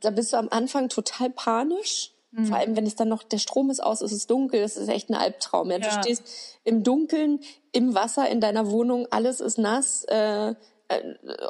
[0.00, 2.10] da bist du am Anfang total panisch.
[2.46, 4.88] Vor allem, wenn es dann noch, der Strom ist aus, es ist dunkel, das ist
[4.88, 5.70] echt ein Albtraum.
[5.70, 6.24] Ja, Du stehst
[6.64, 7.38] im Dunkeln,
[7.70, 10.54] im Wasser, in deiner Wohnung, alles ist nass, äh,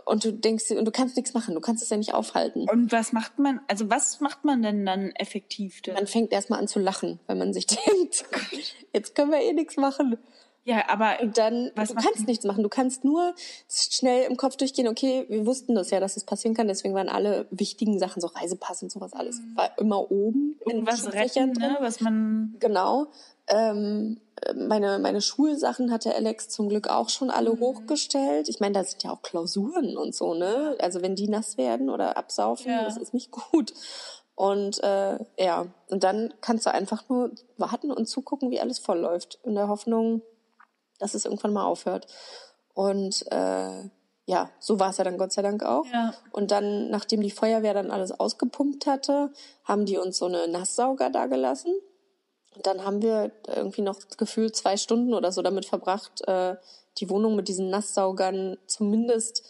[0.04, 2.68] und du denkst, und du kannst nichts machen, du kannst es ja nicht aufhalten.
[2.70, 5.94] Und was macht man, also was macht man denn dann effektiv denn?
[5.94, 8.24] Man fängt erstmal an zu lachen, wenn man sich denkt,
[8.92, 10.18] jetzt können wir eh nichts machen.
[10.66, 12.62] Ja, aber Und dann, Was du kannst nichts machen.
[12.62, 13.34] Du kannst nur
[13.68, 17.10] schnell im Kopf durchgehen, okay, wir wussten das ja, dass es passieren kann, deswegen waren
[17.10, 21.76] alle wichtigen Sachen, so Reisepass und sowas alles, war immer oben in irgendwas retten, ne?
[21.80, 23.08] was man Genau.
[23.46, 24.20] Ähm,
[24.57, 27.61] meine, meine Schulsachen hatte Alex zum Glück auch schon alle Mhm.
[27.61, 28.48] hochgestellt.
[28.48, 30.76] Ich meine, da sind ja auch Klausuren und so, ne?
[30.80, 32.85] Also wenn die nass werden oder absaufen, Ja.
[32.85, 33.72] das ist nicht gut.
[34.35, 38.98] Und äh, ja, und dann kannst du einfach nur warten und zugucken, wie alles voll
[38.98, 39.38] läuft.
[39.44, 40.22] In der Hoffnung,
[40.98, 42.07] dass es irgendwann mal aufhört.
[42.74, 43.88] Und äh,
[44.26, 45.87] ja, so war es ja dann Gott sei Dank auch.
[45.87, 46.14] Ja.
[46.33, 49.30] Und dann, nachdem die Feuerwehr dann alles ausgepumpt hatte,
[49.64, 51.72] haben die uns so eine Nasssauger da gelassen.
[52.54, 56.56] Und dann haben wir irgendwie noch gefühlt zwei Stunden oder so damit verbracht, äh,
[56.98, 59.42] die Wohnung mit diesen Nasssaugern zumindest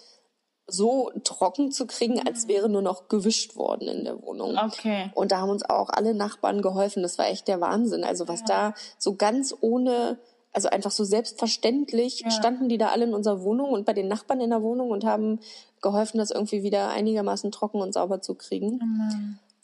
[0.67, 4.57] so trocken zu kriegen, als wäre nur noch gewischt worden in der Wohnung.
[4.57, 5.11] Okay.
[5.15, 7.03] Und da haben uns auch alle Nachbarn geholfen.
[7.03, 8.03] Das war echt der Wahnsinn.
[8.03, 10.19] Also was da so ganz ohne,
[10.53, 14.41] also einfach so selbstverständlich standen die da alle in unserer Wohnung und bei den Nachbarn
[14.41, 15.41] in der Wohnung und haben
[15.83, 18.81] geholfen, das irgendwie wieder einigermaßen trocken und sauber zu kriegen.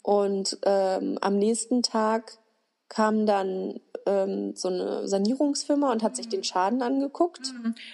[0.03, 2.37] Und ähm, am nächsten Tag
[2.91, 7.53] kam dann ähm, so eine Sanierungsfirma und hat sich den Schaden angeguckt.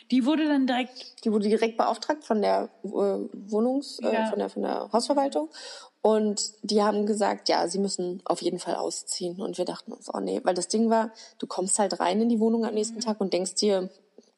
[0.10, 4.26] Die wurde dann direkt Die wurde direkt beauftragt von der äh, Wohnungs, äh, Ja.
[4.26, 5.50] von der von der Hausverwaltung
[6.02, 10.10] und die haben gesagt, ja, sie müssen auf jeden Fall ausziehen und wir dachten uns,
[10.12, 13.00] oh nee, weil das Ding war, du kommst halt rein in die Wohnung am nächsten
[13.00, 13.90] Tag und denkst dir,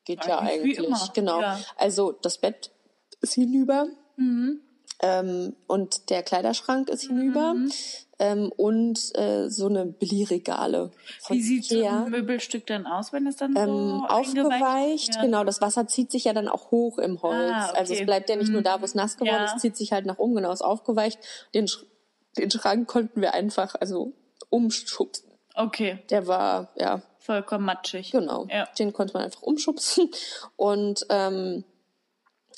[0.04, 1.40] geht ja Eigentlich wie eigentlich, genau.
[1.42, 1.58] ja.
[1.78, 2.72] Also das Bett
[3.22, 4.60] ist hinüber Mhm.
[5.02, 7.56] Ähm, und der Kleiderschrank ist hinüber
[8.20, 10.92] ähm, und äh, so eine Billigregale
[11.30, 14.36] Wie sieht so ein Möbelstück dann aus, wenn es dann ähm, so aufgeweicht.
[14.36, 15.22] eingeweicht- Ja.
[15.22, 17.52] Genau, das Wasser zieht sich ja dann auch hoch im Holz.
[17.54, 17.78] Ah, okay.
[17.80, 19.46] Also es bleibt ja nicht nur da, wo es nass geworden Ja.
[19.46, 21.20] ist, es zieht sich halt nach oben, genau, ist aufgeweicht.
[21.54, 21.86] Den, Sch
[22.38, 24.12] den Schrank konnten wir einfach, also
[24.50, 25.30] umschubsen.
[25.56, 28.12] Okay, Der war, ja, vollkommen matschig.
[28.12, 28.48] genau.
[28.50, 28.68] Ja.
[28.78, 30.10] Den konnte man einfach umschubsen.
[30.56, 31.64] Und ähm,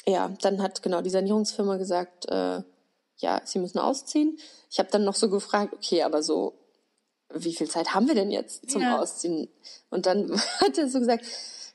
[0.06, 2.62] ja, dann hat genau die Sanierungsfirma gesagt, äh,
[3.18, 4.38] ja, sie müssen ausziehen.
[4.70, 6.54] Ich habe dann noch so gefragt, okay, aber so,
[7.34, 9.00] wie viel Zeit haben wir denn jetzt zum Ja.
[9.00, 9.48] Ausziehen?
[9.90, 11.26] Und dann hat er so gesagt,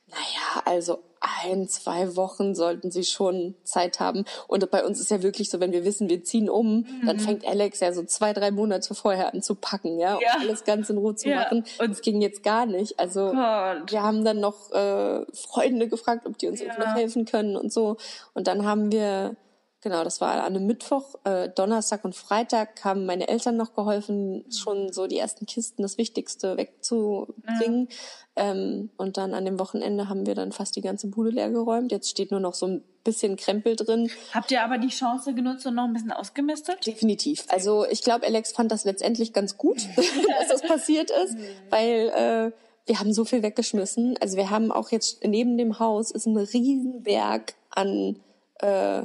[0.09, 0.99] naja, also
[1.45, 4.25] ein, zwei Wochen sollten sie schon Zeit haben.
[4.49, 7.47] Und bei uns ist ja wirklich so, wenn wir wissen, wir ziehen um, dann fängt
[7.47, 10.37] Alex ja so zwei, drei Monate vorher an zu packen, ja, um Ja.
[10.41, 11.37] alles ganz in Ruhe zu Ja.
[11.37, 11.65] machen.
[11.79, 12.99] Und es ging jetzt gar nicht.
[13.01, 13.91] Also Gott.
[13.91, 16.89] wir haben dann noch äh, Freunde gefragt, ob die uns irgendwie Ja.
[16.89, 17.97] noch helfen können und so.
[18.35, 19.37] Und dann haben wir,
[19.81, 24.45] genau, das war an einem Mittwoch, äh, Donnerstag und Freitag haben meine Eltern noch geholfen,
[24.51, 27.89] schon so die ersten Kisten, das Wichtigste wegzubringen.
[28.37, 31.91] Ähm, und dann an dem Wochenende haben wir dann fast die ganze Bude leer geräumt.
[31.91, 34.11] Jetzt steht nur noch so ein bisschen Krempel drin.
[34.35, 36.87] Habt ihr aber die Chance genutzt und noch ein bisschen ausgemistet?
[36.87, 37.47] Definitiv.
[37.49, 41.37] Also ich glaube, Alex fand das letztendlich ganz gut, dass das passiert ist,
[41.71, 42.53] weil äh,
[42.87, 44.17] wir haben so viel weggeschmissen.
[44.21, 48.17] Also wir haben auch jetzt neben dem Haus ist ein Riesenberg an
[48.61, 49.03] äh,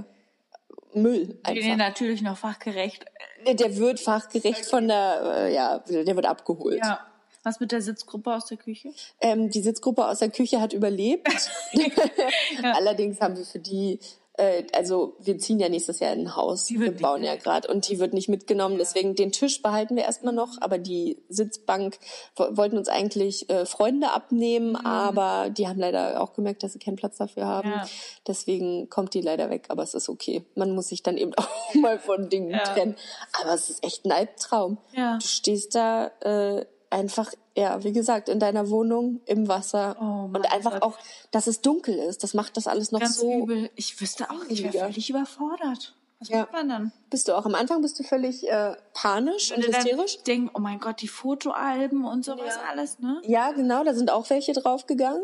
[0.94, 1.78] Müll Den einfach.
[1.78, 3.06] natürlich noch fachgerecht.
[3.46, 6.80] Der, der wird fachgerecht von der, äh, ja, der wird abgeholt.
[6.84, 7.00] Ja.
[7.44, 8.94] Was mit der Sitzgruppe aus der Küche?
[9.20, 11.28] Ähm, die Sitzgruppe aus der Küche hat überlebt.
[12.64, 14.00] Allerdings haben wir für die,
[14.42, 16.66] äh, also wir ziehen ja nächstes Jahr in ein Haus.
[16.66, 18.78] Die wir wird bauen nicht ja gerade und die wird nicht mitgenommen.
[18.78, 21.98] Deswegen den Tisch behalten wir erstmal noch, aber die Sitzbank
[22.36, 26.80] wo- wollten uns eigentlich äh, Freunde abnehmen, aber die haben leider auch gemerkt, dass sie
[26.80, 27.70] keinen Platz dafür haben.
[27.70, 27.88] Ja.
[28.28, 30.44] Deswegen kommt die leider weg, aber es ist okay.
[30.56, 32.60] Man muss sich dann eben auch mal von Dingen Ja.
[32.64, 32.96] trennen.
[33.42, 34.78] Aber es ist echt ein Albtraum.
[34.96, 35.18] Ja.
[35.22, 40.52] Du stehst da äh, einfach, ja, wie gesagt, in deiner Wohnung im Wasser Oh und
[40.54, 40.84] einfach Gott.
[40.84, 40.98] auch,
[41.32, 42.24] dass es dunkel ist.
[42.24, 43.32] Das macht das alles noch Ganz so.
[43.44, 43.70] übel.
[43.76, 44.86] Ich wüsste auch, ich wäre Ja.
[44.86, 45.96] völlig überfordert.
[46.20, 46.42] Was Ja.
[46.42, 46.92] macht man dann?
[47.10, 50.22] Bist du auch am Anfang bist du völlig äh, panisch und Würde dann hysterisch?
[50.24, 53.20] denken, oh mein Gott, die Fotoalben und sowas alles, ne?
[53.26, 55.24] Ja, genau, da sind auch welche draufgegangen.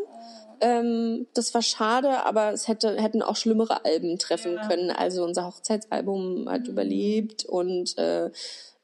[0.60, 4.90] Ähm, das war schade, aber es hätte, hätten auch schlimmere Alben treffen können.
[4.90, 8.30] Also unser Hochzeitsalbum hat überlebt und äh,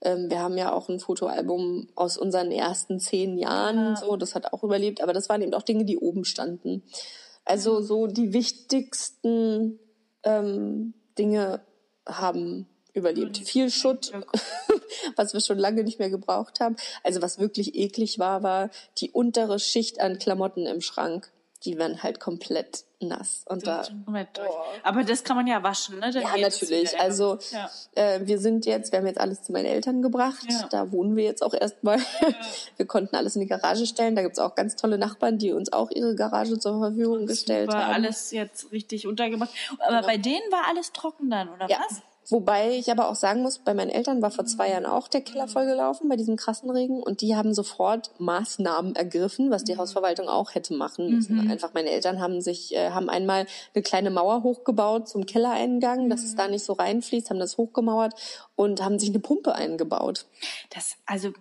[0.05, 4.53] ähm, wir haben ja auch ein Fotoalbum aus unseren ersten zehn Jahren, so, das hat
[4.53, 6.83] auch überlebt, aber das waren eben auch Dinge, die oben standen.
[7.45, 9.79] Also so die wichtigsten
[10.23, 11.61] ähm, Dinge
[12.07, 13.39] haben überlebt.
[13.39, 14.13] Viel Schutt,
[15.17, 16.77] was wir schon lange nicht mehr gebraucht haben.
[17.03, 21.33] Also was wirklich eklig war, war die untere Schicht an Klamotten im Schrank.
[21.65, 23.45] Die waren halt komplett nass.
[23.49, 23.83] Und da.
[24.83, 26.11] Aber das kann man ja waschen, ne?
[26.11, 26.99] Dann ja, natürlich.
[27.01, 27.71] Also Ja.
[27.95, 30.45] äh, wir sind jetzt, wir haben jetzt alles zu meinen Eltern gebracht.
[30.49, 30.67] Ja.
[30.71, 31.99] Da wohnen wir jetzt auch erstmal.
[32.77, 34.17] Wir konnten alles in die Garage stellen.
[34.17, 37.87] Da gibt's auch ganz tolle Nachbarn, die uns auch ihre Garage zur Verfügung gestellt War
[37.87, 37.95] haben.
[37.95, 39.51] alles jetzt richtig untergebracht.
[39.79, 42.03] Aber bei denen war alles trocken dann, oder Ja, was?
[42.29, 45.21] Wobei ich aber auch sagen muss, bei meinen Eltern war vor zwei Jahren auch der
[45.21, 50.29] Keller vollgelaufen bei diesem krassen Regen und die haben sofort Maßnahmen ergriffen, was die Hausverwaltung
[50.29, 51.51] auch hätte machen müssen.
[51.51, 56.23] Einfach meine Eltern haben sich, äh, haben einmal eine kleine Mauer hochgebaut zum Kellereingang, dass
[56.25, 58.15] es da nicht so reinfließt, haben das hochgemauert
[58.57, 60.27] und haben sich eine Pumpe eingebaut.
[60.71, 61.33] Das, also,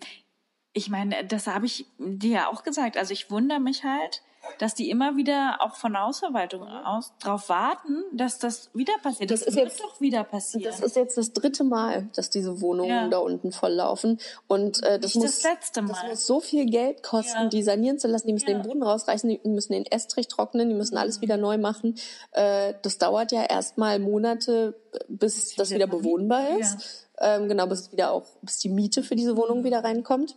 [0.73, 2.97] ich meine, das habe ich dir ja auch gesagt.
[2.97, 4.21] Also ich wundere mich halt,
[4.59, 9.31] dass die immer wieder auch von der Hausverwaltung aus darauf warten, dass das wieder passiert.
[9.31, 10.63] Das, Das ist wird jetzt- doch wieder passieren.
[10.63, 13.07] Das ist jetzt das dritte Mal, dass diese Wohnungen Ja.
[13.07, 14.19] da unten volllaufen.
[14.47, 17.47] Und äh, das, Nicht muss, das letzte das muss so viel Geld kosten, Ja.
[17.47, 18.27] die sanieren zu lassen.
[18.27, 18.57] Die müssen Ja.
[18.59, 21.01] den Boden rausreißen, die müssen den Estrich trocknen, die müssen Mhm.
[21.01, 21.95] alles wieder neu machen.
[22.31, 24.75] Äh, das dauert ja erstmal Monate,
[25.07, 27.07] bis das wieder bewohnbar ist.
[27.19, 30.35] Ähm, genau, bis es wieder auch, bis die Miete für diese Wohnung wieder reinkommt.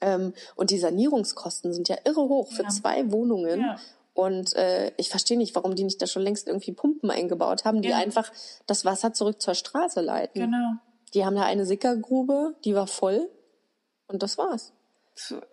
[0.00, 2.68] Ähm, und die Sanierungskosten sind ja irre hoch für Ja.
[2.68, 3.60] zwei Wohnungen.
[3.60, 3.76] Ja.
[4.14, 7.82] Und äh, ich verstehe nicht, warum die nicht da schon längst irgendwie Pumpen eingebaut haben,
[7.82, 7.96] die Ja.
[7.98, 8.30] einfach
[8.66, 10.40] das Wasser zurück zur Straße leiten.
[10.42, 10.72] genau.
[11.14, 13.28] Die haben da eine Sickergrube, die war voll
[14.08, 14.72] und das war's.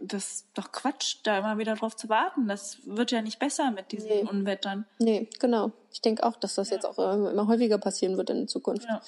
[0.02, 2.48] Das ist doch Quatsch, da immer wieder drauf zu warten.
[2.50, 4.26] Das wird ja nicht besser mit diesen Nee.
[4.30, 4.86] Unwettern.
[5.00, 5.72] Nee, genau.
[5.94, 8.86] Ich denke auch, dass das jetzt auch immer, immer häufiger passieren wird in der Zukunft.
[8.90, 9.02] Ja.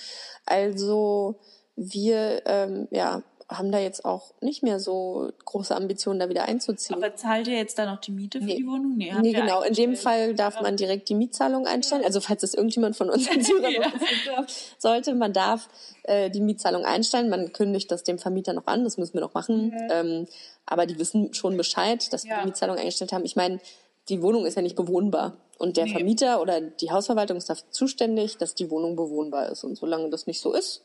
[0.46, 1.40] Also
[1.76, 6.96] wir ähm, ja, haben da jetzt auch nicht mehr so große Ambitionen, da wieder einzuziehen.
[6.98, 8.56] Aber zahlt ihr jetzt da noch die Miete für Nee.
[8.56, 8.94] die Wohnung?
[8.98, 9.62] Nee, Nee, genau.
[9.62, 9.96] In dem.
[9.96, 12.04] Fall darf man direkt die Mietzahlung einstellen.
[12.04, 13.28] Also falls es irgendjemand von uns
[14.26, 14.48] darf,
[14.80, 15.68] sollte, man darf
[16.04, 17.30] äh, die Mietzahlung einstellen.
[17.30, 18.84] Man kündigt das dem Vermieter noch an.
[18.84, 19.74] Das müssen wir noch machen.
[19.92, 20.28] Ähm,
[20.66, 22.40] aber die wissen schon Bescheid, dass wir Ja.
[22.42, 23.26] die Mietzahlung eingestellt haben.
[23.26, 23.60] Ich meine,
[24.10, 25.38] die Wohnung ist ja nicht bewohnbar.
[25.58, 25.92] Und der Nee.
[25.94, 29.64] Vermieter oder die Hausverwaltung ist dafür zuständig, dass die Wohnung bewohnbar ist.
[29.64, 30.84] Und solange das nicht so ist,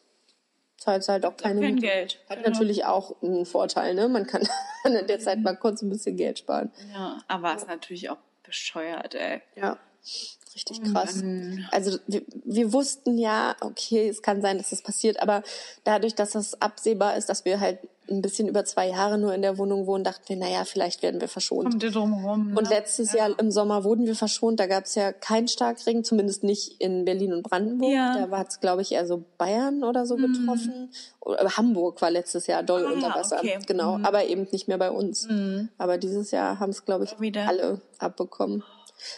[0.80, 1.86] zahlt halt auch keine Kein Miete.
[1.86, 2.18] Geld.
[2.28, 2.50] Hat Genau.
[2.50, 4.08] natürlich auch einen Vorteil, ne?
[4.08, 4.42] Man kann
[4.84, 6.72] in der Zeit mal kurz ein bisschen Geld sparen.
[6.92, 9.42] Ja, aber ist natürlich auch bescheuert, ey.
[9.56, 9.76] Ja,
[10.54, 11.22] richtig krass.
[11.70, 15.42] Also wir, wir wussten ja, okay, es kann sein, dass das passiert, aber
[15.84, 17.78] dadurch, dass das absehbar ist, dass wir halt
[18.10, 21.20] ein bisschen über zwei Jahre nur in der Wohnung wohnen, dachten wir, naja, vielleicht werden
[21.20, 21.70] wir verschont.
[21.70, 22.56] Kommt ihr drum rum?
[22.56, 22.70] Und ne?
[22.70, 24.58] letztes Jahr im Sommer wurden wir verschont.
[24.58, 27.92] Da gab es ja keinen Starkregen, zumindest nicht in Berlin und Brandenburg.
[27.92, 28.14] Ja.
[28.14, 28.20] Mhm.
[28.22, 30.90] Da war es, glaube ich, eher so Bayern oder so betroffen.
[31.20, 33.38] Oder Hamburg war letztes Jahr doll Ah, unter Wasser.
[33.38, 33.58] okay.
[33.58, 33.66] Mhm.
[33.66, 35.28] Genau, aber eben nicht mehr bei uns.
[35.78, 37.46] Aber dieses Jahr haben es, glaube ich, Wieder.
[37.46, 38.64] alle abbekommen.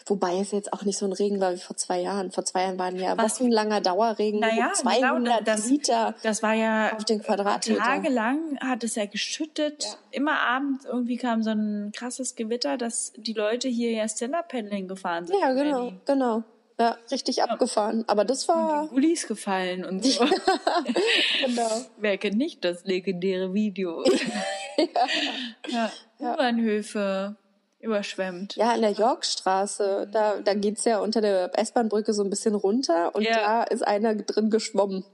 [0.07, 2.31] Wobei es jetzt auch nicht so ein Regen war wie vor zwei Jahren.
[2.33, 6.55] Vor zwei Jahren waren ja Was- wochenlanger Dauerregen, Naja, 200 genau, das, Liter das war
[6.55, 7.81] ja auf den Quadratmeter.
[7.83, 9.99] tagelang hat es ja geschüttet.
[10.11, 15.27] Immer abends irgendwie kam so ein krasses Gewitter, dass die Leute hier ja Stand-Up-Paddling gefahren
[15.27, 15.39] sind.
[15.41, 16.43] Ja, genau, genau.
[16.81, 18.03] Ja, richtig abgefahren.
[18.09, 20.25] Aber das war, Gullis gefallen und so.
[21.45, 21.71] genau.
[21.99, 24.03] Wer kennt nicht das legendäre Video?
[25.69, 25.91] ja.
[26.19, 27.37] U-Bahnhöfe
[27.83, 28.57] überschwemmt.
[28.57, 33.15] Ja, in der Yorkstraße, da, da geht's ja unter der S-Bahn-Brücke so ein bisschen runter
[33.15, 33.35] und Ja.
[33.35, 35.05] da ist einer drin geschwommen.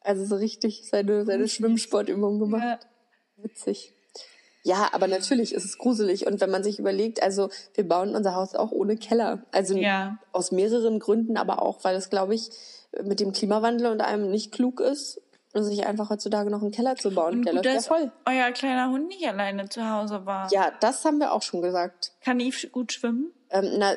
[0.00, 2.62] Also so richtig seine, seine Schwimmsportübung gemacht.
[2.62, 3.44] Ja.
[3.44, 3.92] Witzig.
[4.62, 6.26] Ja, aber natürlich ist es gruselig.
[6.26, 9.44] Und wenn man sich überlegt, also wir bauen unser Haus auch ohne Keller.
[9.52, 10.18] Also Ja.
[10.32, 12.50] aus mehreren Gründen, aber auch, weil es, glaube ich,
[13.02, 15.20] mit dem Klimawandel und allem nicht klug ist,
[15.62, 17.34] sich einfach heutzutage noch einen Keller zu bauen.
[17.38, 18.12] Und der gut, läuft ja voll.
[18.26, 20.50] euer kleiner Hund nicht alleine zu Hause war.
[20.52, 22.12] Ja, das haben wir auch schon gesagt.
[22.22, 23.30] Kann Eve gut schwimmen?
[23.50, 23.94] Ähm, na,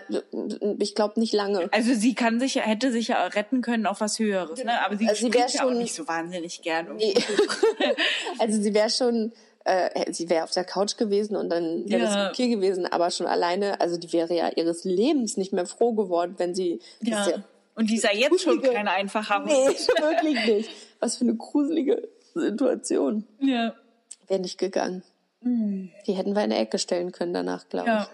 [0.80, 1.68] ich glaube nicht lange.
[1.72, 4.80] Also sie kann sich hätte sich ja retten können auf was Höheres, ne?
[4.86, 6.96] Aber sie, Also sie springt wär ja auch schon- nicht so wahnsinnig gern.
[6.98, 7.16] Nee.
[8.40, 9.32] also sie wäre schon,
[9.66, 12.24] äh, sie wäre auf der Couch gewesen und dann wäre Ja.
[12.26, 15.94] das okay gewesen, aber schon alleine, also die wäre ja ihres Lebens nicht mehr froh
[15.94, 16.80] geworden, wenn sie.
[17.02, 17.26] Ja.
[17.78, 19.48] Und die ja jetzt schon kein einfacher Hund.
[19.48, 19.68] nee,
[20.02, 20.70] wirklich nicht.
[21.00, 23.24] Was für eine gruselige Situation.
[23.40, 23.74] Ja.
[24.28, 25.04] Wäre nicht gegangen.
[25.42, 28.02] Die hätten wir in der Ecke stellen können danach, glaube Ja.
[28.04, 28.08] ich.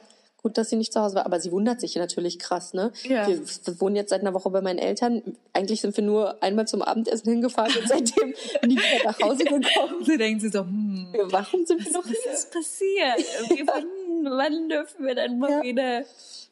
[0.44, 2.92] Gut, dass sie nicht zu Hause war, aber sie wundert sich natürlich krass, ne?
[3.04, 3.26] Ja.
[3.30, 5.38] Wir, wir wohnen jetzt seit einer Woche bei meinen Eltern.
[5.54, 8.34] Eigentlich sind wir nur einmal zum Abendessen hingefahren und seitdem
[8.68, 9.64] nie wieder nach Hause gekommen.
[10.06, 12.18] Sie denkt sich so, hm, Warum sind wir noch hier?
[12.26, 13.26] was ist passiert?
[14.26, 15.62] Wann dürfen wir dann mal Ja.
[15.64, 16.04] wieder?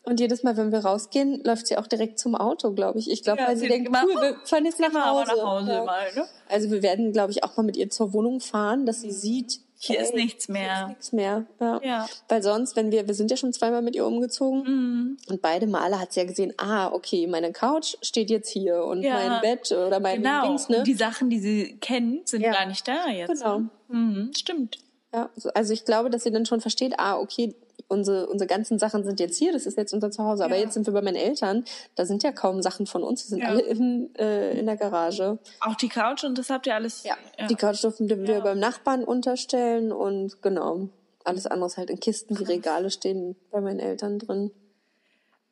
[0.04, 3.10] Und jedes Mal, wenn wir rausgehen, läuft sie auch direkt zum Auto, glaube ich.
[3.12, 5.32] Ich glaube, Ja, weil sie sie denkt, cool, wir fahren jetzt nach Hause.
[5.36, 5.84] nach Hause Ja.
[5.84, 6.26] mal, ne?
[6.50, 9.60] Also wir werden, glaube ich, auch mal mit ihr zur Wohnung fahren, dass sie sieht,
[9.78, 10.82] Hier ey, ist nichts Hier mehr.
[10.82, 11.46] ist nichts mehr.
[11.60, 11.80] Ja.
[11.84, 12.10] Ja.
[12.30, 15.18] Weil sonst, wenn wir, wir sind ja schon zweimal mit ihr umgezogen Mhm.
[15.30, 19.04] und beide Male hat sie ja gesehen, ah, okay, meine Couch steht jetzt hier und
[19.04, 19.14] Ja.
[19.28, 20.48] mein Bett oder mein Genau.
[20.48, 20.80] Dings, ne?
[20.80, 22.54] Und die Sachen, die sie kennt, sind Ja.
[22.54, 23.30] gar nicht da jetzt.
[23.44, 23.60] Genau.
[23.60, 23.70] ne?
[23.90, 24.80] Mhm, stimmt.
[25.14, 27.54] Ja, so- also ich glaube, dass sie dann schon versteht, ah, okay,
[27.92, 30.44] unsere, unsere ganzen Sachen sind jetzt hier, das ist jetzt unser Zuhause.
[30.46, 30.62] Aber Ja.
[30.64, 33.40] jetzt sind wir bei meinen Eltern, da sind ja kaum Sachen von uns, die sind
[33.42, 33.50] Ja.
[33.50, 35.38] alle in, äh, in der Garage.
[35.60, 37.04] Auch die Couch und das habt ihr alles.
[37.04, 37.16] Ja,
[37.48, 38.40] die Couch durften wir Ja.
[38.40, 40.90] beim Nachbarn unterstellen und genau,
[41.24, 44.52] alles andere ist halt in Kisten, die Regale stehen bei meinen Eltern drin.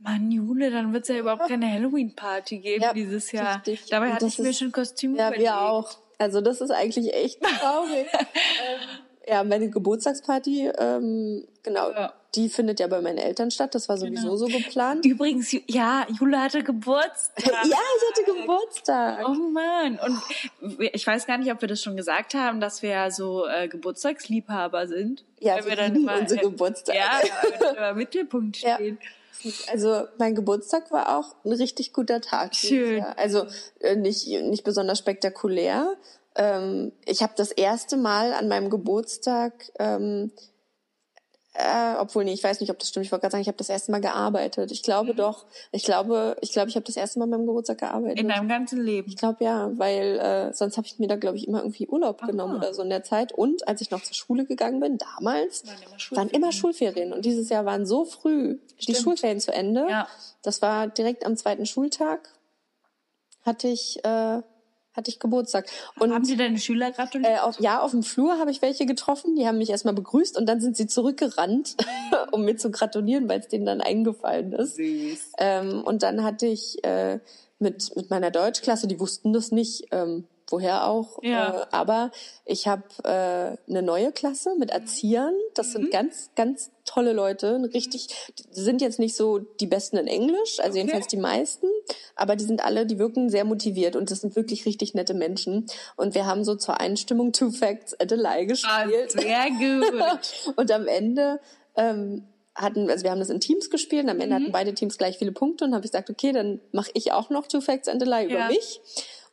[0.02, 3.56] Mann, Jule, dann wird es ja überhaupt keine Halloween-Party geben Ja, dieses Jahr.
[3.58, 3.86] richtig.
[3.90, 5.44] Dabei hatte ich mir schon Kostüm Ja, überlegt.
[5.44, 5.98] wir auch.
[6.18, 8.08] Also das ist eigentlich echt traurig.
[8.14, 8.80] ähm,
[9.28, 12.14] ja, meine Geburtstagsparty, ähm, genau, Ja.
[12.36, 13.74] Die findet ja bei meinen Eltern statt.
[13.74, 14.36] Das war sowieso Genau.
[14.36, 15.06] so geplant.
[15.06, 17.46] Übrigens, ja, Jule hatte Geburtstag.
[17.46, 19.28] ja, ich hatte Geburtstag.
[19.28, 20.00] Oh Mann.
[20.00, 20.22] Und
[20.94, 23.68] ich weiß gar nicht, ob wir das schon gesagt haben, dass wir ja so äh,
[23.68, 25.24] Geburtstagsliebhaber sind.
[25.40, 26.98] Ja, Weil wir lieben unsere Geburtstage.
[27.00, 27.20] Ja,
[27.60, 28.76] weil wir im Mittelpunkt Ja.
[28.76, 29.00] stehen.
[29.72, 32.54] Also mein Geburtstag war auch ein richtig guter Tag.
[32.56, 33.04] Schön.
[33.16, 33.46] Also
[33.80, 35.96] äh, nicht, nicht besonders spektakulär.
[36.36, 40.32] Ähm, ich habe das erste Mal an meinem Geburtstag, ähm,
[41.56, 43.06] äh, obwohl nee, ich weiß nicht, ob das stimmt.
[43.08, 44.72] Ich wollte gerade sagen, ich habe das erste Mal gearbeitet.
[44.72, 44.84] Ich Mhm.
[44.84, 45.46] glaube doch.
[45.72, 48.20] Ich glaube, ich glaube, ich habe das erste Mal an meinem Geburtstag gearbeitet.
[48.20, 49.10] In deinem ganzen Leben.
[49.10, 52.22] ich glaube ja, weil äh, sonst habe ich mir da glaube ich immer irgendwie Urlaub
[52.22, 53.32] genommen oder so in der Zeit.
[53.32, 56.30] Und als ich noch zur Schule gegangen bin, damals Waren immer waren Schulferien.
[56.36, 58.98] immer Schulferien und dieses Jahr waren so früh die Stimmt.
[59.00, 59.88] Schulferien zu Ende.
[59.90, 60.08] Ja.
[60.44, 62.30] Das war direkt am zweiten Schultag
[63.46, 64.42] hatte ich äh,
[65.00, 65.66] hatte ich Geburtstag
[66.00, 67.32] und Haben Sie deine Schüler gratuliert?
[67.32, 70.38] äh, auf, ja, auf dem Flur habe ich welche getroffen, die haben mich erstmal begrüßt
[70.38, 71.76] und dann sind sie zurückgerannt,
[72.32, 74.76] um mir zu gratulieren, weil es denen dann eingefallen ist.
[74.76, 75.32] Süß.
[75.40, 77.20] Ähm, und dann hatte ich äh,
[77.60, 81.22] mit, mit meiner Deutschklasse, die wussten das nicht, ähm, woher auch.
[81.24, 81.62] Ja.
[81.62, 82.12] Äh, aber
[82.46, 85.34] ich habe äh, eine neue Klasse mit Erziehern.
[85.56, 85.72] Das Mhm.
[85.74, 87.62] sind ganz, ganz tolle Leute.
[87.74, 88.08] Richtig,
[88.56, 91.68] die sind jetzt nicht so die Besten in Englisch, also jedenfalls die meisten,
[92.16, 95.66] aber die sind alle, die wirken sehr motiviert und das sind wirklich richtig nette Menschen.
[95.96, 99.12] Und wir haben so zur Einstimmung Two Facts and a Lie Ah, gespielt.
[99.12, 100.56] sehr gut.
[100.58, 101.40] Und am Ende
[101.76, 102.24] ähm,
[102.56, 104.22] hatten, also wir haben das in Teams gespielt und am Mhm.
[104.24, 107.12] Ende hatten beide Teams gleich viele Punkte und habe ich gesagt, okay, dann mache ich
[107.14, 108.48] auch noch Two Facts and a Lie über Ja.
[108.48, 108.82] mich.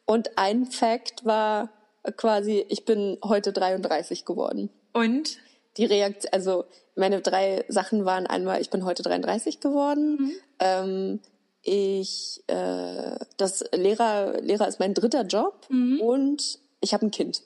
[0.05, 1.71] Und ein Fact war
[2.16, 4.71] quasi, ich bin heute 33 geworden.
[4.92, 5.38] Und?
[5.77, 6.64] Die Reaktion, also
[6.97, 10.17] meine drei Sachen waren einmal, ich bin heute 33 geworden.
[10.19, 10.33] Mhm.
[10.61, 11.21] Ähm,
[11.63, 16.01] ich, äh, das Lehrer, Lehrer ist mein dritter Job Mhm.
[16.01, 17.43] und ich habe ein Kind.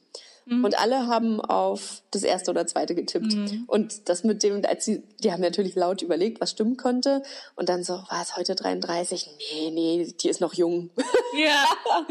[0.46, 3.34] Und alle haben auf das erste oder zweite getippt.
[3.34, 3.64] Mhm.
[3.68, 7.22] Und das mit dem, als sie, die haben natürlich laut überlegt, was stimmen konnte.
[7.54, 9.30] Und dann so, war es heute 33?
[9.52, 10.90] Nee, nee, die ist noch jung.
[11.38, 11.64] Ja.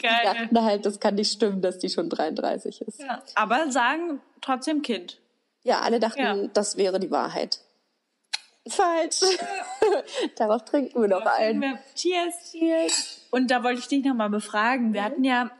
[0.00, 0.20] Die Geil.
[0.24, 3.00] dachten halt, das kann nicht stimmen, dass die schon 33 ist.
[3.00, 3.22] Ja.
[3.36, 5.18] Aber sagen trotzdem Kind.
[5.64, 6.36] Ja, alle dachten, Ja.
[6.52, 7.60] das wäre die Wahrheit.
[8.68, 9.20] Falsch.
[10.36, 11.78] Darauf trinken wir noch ein.
[11.94, 12.50] Cheers.
[12.52, 13.20] Cheers.
[13.30, 14.94] Und da wollte ich dich nochmal befragen.
[14.94, 15.50] Wir hatten ja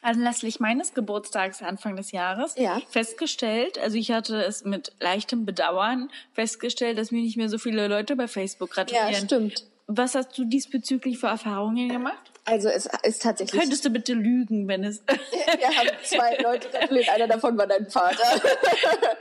[0.00, 2.80] anlässlich meines Geburtstags Anfang des Jahres Ja.
[2.88, 7.86] festgestellt, also ich hatte es mit leichtem Bedauern festgestellt, dass mir nicht mehr so viele
[7.86, 9.12] Leute bei Facebook gratulieren.
[9.12, 9.64] Ja, stimmt.
[9.86, 12.31] Was hast du diesbezüglich für Erfahrungen gemacht?
[12.44, 13.60] Also es ist tatsächlich.
[13.60, 15.02] Könntest du bitte lügen, wenn es...
[15.06, 18.18] Wir haben zwei Leute gratuliert, einer davon war dein Vater.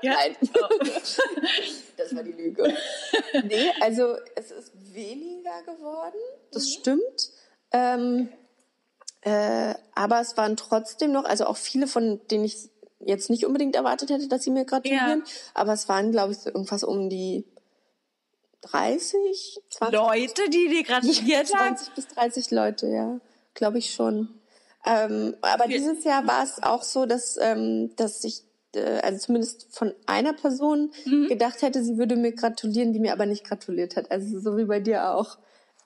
[0.01, 0.13] Ja.
[0.13, 0.35] Nein.
[1.97, 2.75] Das war die Lüge.
[3.43, 6.17] Nee, also es ist weniger geworden.
[6.51, 7.29] Das stimmt.
[7.71, 8.29] Ähm,
[9.21, 13.75] äh, aber es waren trotzdem noch, also auch viele, von denen ich jetzt nicht unbedingt
[13.75, 15.23] erwartet hätte, dass sie mir gratulieren.
[15.25, 15.33] Ja.
[15.53, 17.45] Aber es waren, glaube ich, so irgendwas um die
[18.61, 21.75] 30, 20, Leute, die dir gratuliert haben?
[21.77, 23.19] 20 bis 30 Leute, ja.
[23.53, 24.29] Glaube ich schon.
[24.85, 28.41] Ähm, aber Wir- dieses Jahr war es auch so, dass, ähm, dass ich,
[28.75, 31.27] äh, also zumindest von einer Person Mhm.
[31.27, 34.09] gedacht hätte, sie würde mir gratulieren, die mir aber nicht gratuliert hat.
[34.11, 35.37] Also so wie bei dir auch.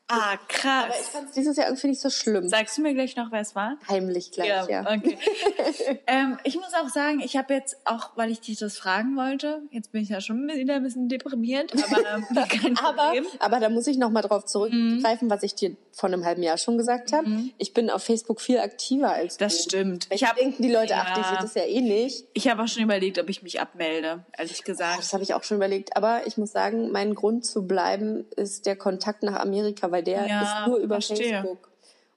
[0.07, 0.83] Ah, krass.
[0.85, 2.47] Aber ich fand es dieses Jahr irgendwie nicht so schlimm.
[2.47, 3.77] Sagst du mir gleich noch, wer es war?
[3.89, 4.81] Heimlich gleich, ja.
[4.81, 5.17] okay.
[6.07, 9.63] ähm, ich muss auch sagen, ich habe jetzt auch, weil ich dich das fragen wollte,
[9.71, 13.25] jetzt bin ich ja schon wieder ein bisschen deprimiert, aber ähm, kein Aber, Problem.
[13.39, 16.57] aber da muss ich noch mal drauf zurückgreifen, was ich dir vor einem halben Jahr
[16.59, 17.25] schon gesagt habe.
[17.57, 19.63] Ich bin auf Facebook viel aktiver als Das du.
[19.63, 20.07] stimmt.
[20.11, 21.29] Ich hab, denken die Leute, ach, die Ja.
[21.31, 22.25] sieht das ja eh nicht.
[22.33, 24.99] Ich habe auch schon überlegt, ob ich mich abmelde, ehrlich gesagt.
[24.99, 25.97] Das habe ich auch schon überlegt.
[25.97, 30.27] Aber ich muss sagen, mein Grund zu bleiben ist der Kontakt nach Amerika, weil der
[30.27, 31.41] Ja, ist nur über verstehe.
[31.41, 31.69] Facebook.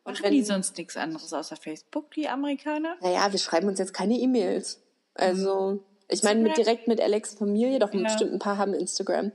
[0.04, 2.96] Und Machen wenn, die sonst nichts anderes außer Facebook, die Amerikaner?
[3.00, 4.80] naja, wir schreiben uns jetzt keine E-Mails.
[5.14, 8.02] Also, ich meine, mit, direkt mit Alex Familie, doch Ja.
[8.02, 9.32] bestimmt ein paar haben Instagram.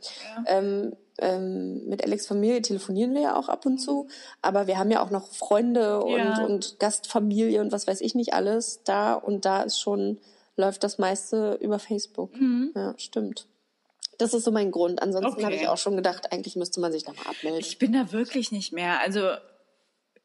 [0.47, 4.07] Ähm, ähm, mit Alex Familie telefonieren wir ja auch ab und zu.
[4.41, 6.43] Aber wir haben ja auch noch Freunde und, Ja.
[6.43, 9.13] und Gastfamilie und was weiß ich nicht alles da.
[9.13, 10.17] Und da ist schon,
[10.57, 12.33] läuft das meiste über Facebook.
[12.35, 12.71] Mhm.
[12.75, 13.47] Ja, stimmt.
[14.17, 15.01] Das ist so mein Grund.
[15.01, 15.43] Ansonsten Okay.
[15.45, 17.59] habe ich auch schon gedacht, eigentlich müsste man sich da mal abmelden.
[17.59, 18.99] Ich bin da wirklich nicht mehr.
[18.99, 19.31] Also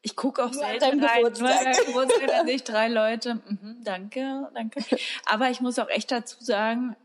[0.01, 1.21] ich gucke auch Nur an selten rein.
[1.21, 1.57] Nur Geburtstag.
[1.57, 3.35] an deinem Geburtstag, da sehe ich drei Leute.
[3.47, 4.79] Mhm, danke, danke.
[5.25, 6.95] Aber ich muss auch echt dazu sagen,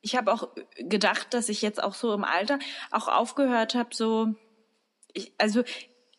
[0.00, 0.48] ich habe auch
[0.78, 2.58] gedacht, dass ich jetzt auch so im Alter
[2.90, 4.34] auch aufgehört habe, so,
[5.12, 5.64] ich, also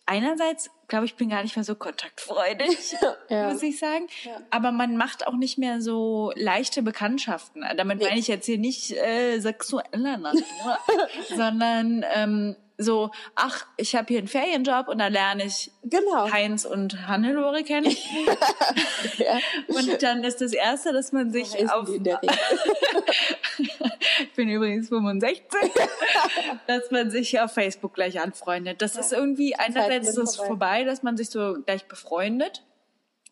[0.06, 2.96] einerseits glaube ich, bin gar nicht mehr so kontaktfreudig,
[3.30, 3.50] Ja.
[3.52, 4.08] muss ich sagen.
[4.52, 7.66] Aber man macht auch nicht mehr so leichte Bekanntschaften.
[7.76, 10.78] Damit meine ich jetzt hier nicht äh, sexueller Natur,
[11.36, 16.32] sondern ähm, so, ach, ich habe hier einen Ferienjob und da lerne ich Genau.
[16.32, 17.96] Heinz und Hannelore kennen.
[19.18, 19.40] Ja.
[19.68, 21.88] Und dann ist das Erste, dass man sich Heißen auf...
[22.00, 22.20] der
[23.58, 25.46] ich bin übrigens 65,
[26.68, 28.82] dass man sich auf Facebook gleich anfreundet.
[28.82, 30.48] Das ist irgendwie, einerseits ist es vorbei.
[30.48, 32.64] vorbei, dass man sich so gleich befreundet.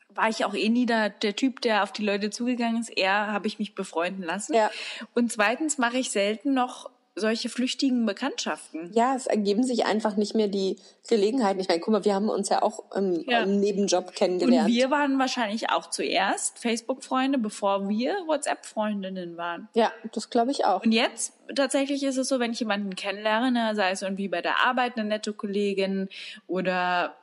[0.09, 2.89] War ich auch eh nie da, der Typ, der auf die Leute zugegangen ist.
[2.89, 4.53] Eher habe ich mich befreunden lassen.
[4.53, 4.71] Ja.
[5.15, 8.89] Und zweitens mache ich selten noch solche flüchtigen Bekanntschaften.
[8.93, 11.59] Ja, es ergeben sich einfach nicht mehr die Gelegenheiten.
[11.59, 13.43] Ich meine, guck mal, wir haben uns ja auch im, Ja.
[13.43, 14.67] im Nebenjob Und kennengelernt.
[14.67, 19.67] wir waren wahrscheinlich auch zuerst Facebook-Freunde, bevor wir WhatsApp-Freundinnen waren.
[19.75, 20.83] ja, das glaube ich auch.
[20.83, 24.65] Und jetzt tatsächlich ist es so, wenn ich jemanden kennenlerne, sei es irgendwie bei der
[24.65, 26.09] Arbeit eine nette Kollegin
[26.47, 27.15] oder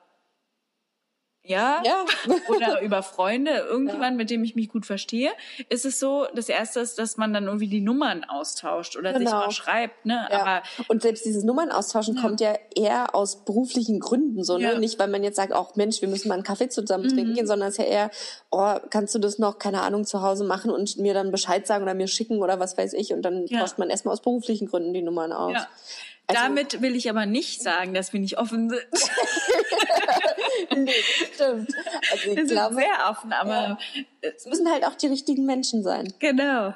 [1.42, 2.04] ja, Ja.
[2.48, 5.30] oder über Freunde, irgendjemand, mit dem ich mich gut verstehe,
[5.68, 9.24] ist es so, das erste ist, dass man dann irgendwie die Nummern austauscht oder sich
[9.26, 9.38] Genau.
[9.46, 10.28] mal schreibt, ne?
[10.30, 10.40] Ja.
[10.42, 14.64] Aber und selbst dieses Nummern austauschen kommt ja eher aus beruflichen Gründen so, ne?
[14.64, 14.74] Ja.
[14.74, 14.80] Mhm.
[14.80, 17.46] Nicht, weil man jetzt sagt, auch Mensch, wir müssen mal einen Kaffee zusammen trinken gehen,
[17.46, 18.10] sondern es ist ja eher,
[18.50, 21.82] oh, kannst du das noch, keine Ahnung, zu Hause machen und mir dann Bescheid sagen
[21.82, 23.12] oder mir schicken oder was weiß ich.
[23.12, 23.60] Und dann Ja.
[23.60, 25.54] tauscht man erstmal aus beruflichen Gründen die Nummern aus.
[25.54, 25.68] ja.
[26.26, 28.86] Also- Damit will ich aber nicht sagen, dass wir nicht offen sind.
[30.88, 31.74] stimmt.
[32.12, 33.78] Also ich sind glaube, sehr offen, aber
[34.20, 36.12] es müssen halt auch die richtigen Menschen sein.
[36.18, 36.74] Genau.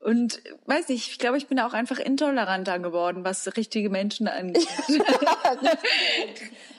[0.00, 4.68] Und weiß nicht, ich glaube, ich bin auch einfach intoleranter geworden, was richtige Menschen angeht.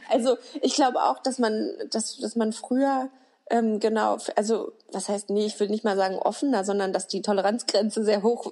[0.09, 3.09] Also ich glaube auch, dass man, dass, dass man früher
[3.49, 7.21] ähm, genau, also was heißt, nee, ich will nicht mal sagen offener, sondern dass die
[7.21, 8.51] Toleranzgrenze sehr hoch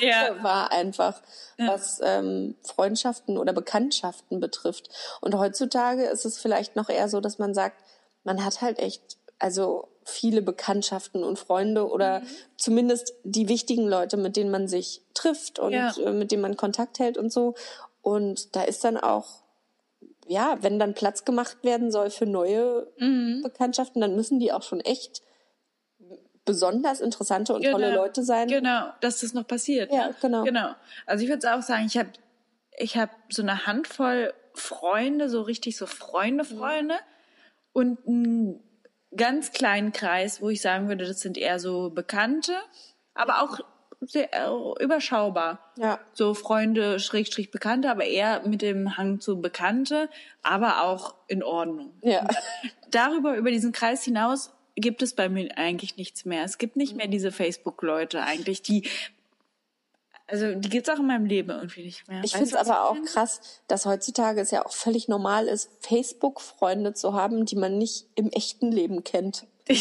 [0.00, 0.36] Ja.
[0.42, 1.22] war einfach,
[1.58, 4.88] was ähm, Freundschaften oder Bekanntschaften betrifft.
[5.20, 7.76] Und heutzutage ist es vielleicht noch eher so, dass man sagt,
[8.24, 12.26] man hat halt echt, also viele Bekanntschaften und Freunde oder Mhm.
[12.56, 15.94] zumindest die wichtigen Leute, mit denen man sich trifft und Ja.
[16.04, 17.54] äh, mit denen man Kontakt hält und so.
[18.02, 19.26] Und da ist dann auch
[20.28, 23.42] ja, wenn dann Platz gemacht werden soll für neue Mhm.
[23.42, 25.20] Bekanntschaften, dann müssen die auch schon echt
[26.44, 28.48] besonders interessante und tolle Leute sein.
[28.48, 29.92] Genau, dass das noch passiert.
[29.92, 30.14] Ja, ne?
[30.20, 30.44] genau.
[30.44, 30.74] Genau.
[31.06, 32.10] Also ich würde auch sagen, ich habe
[32.76, 36.96] ich hab so eine Handvoll Freunde, so richtig so Freunde, Freunde
[37.72, 38.62] und einen
[39.16, 42.54] ganz kleinen Kreis, wo ich sagen würde, das sind eher so Bekannte,
[43.14, 43.60] aber auch
[44.00, 45.72] sehr äh, überschaubar.
[45.76, 46.00] Ja.
[46.12, 50.08] So Freunde, Schrägstrich Bekannte, aber eher mit dem Hang zu Bekannte,
[50.42, 51.92] aber auch in Ordnung.
[52.02, 52.26] Ja.
[52.90, 56.44] Darüber, über diesen Kreis hinaus gibt es bei mir eigentlich nichts mehr.
[56.44, 58.88] Es gibt nicht mehr diese Facebook-Leute eigentlich, die,
[60.26, 62.22] also die gibt's auch in meinem Leben irgendwie nicht mehr.
[62.24, 66.94] Ich finde es aber auch krass, dass heutzutage es ja auch völlig normal ist, Facebook-Freunde
[66.94, 69.46] zu haben, die man nicht im echten Leben kennt.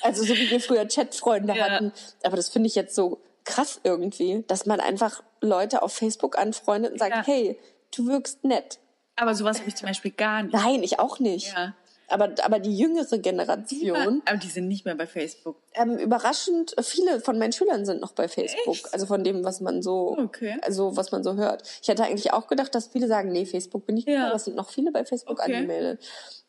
[0.00, 1.64] Also so wie wir früher Chat-Freunde Ja.
[1.68, 1.92] hatten.
[2.22, 6.92] Aber das finde ich jetzt so krass irgendwie, dass man einfach Leute auf Facebook anfreundet
[6.92, 7.24] und sagt, Ja.
[7.26, 7.58] hey,
[7.96, 8.78] du wirkst nett.
[9.16, 10.52] Aber sowas habe ich zum Beispiel gar nicht.
[10.54, 11.52] Nein, ich auch nicht.
[11.52, 11.74] Ja.
[12.10, 15.56] Aber, aber die jüngere Generation, Aber die sind nicht mehr bei Facebook.
[15.74, 18.74] ähm, überraschend, viele von meinen Schülern sind noch bei Facebook.
[18.74, 18.94] Echt?
[18.94, 20.56] Also von dem, was man so, Okay.
[20.62, 21.62] also was man so hört.
[21.82, 24.20] Ich hätte eigentlich auch gedacht, dass viele sagen, nee, Facebook bin ich nicht Ja.
[24.20, 25.54] mehr, aber es sind noch viele bei Facebook Okay.
[25.54, 26.02] angemeldet.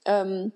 [0.05, 0.51] Ähm,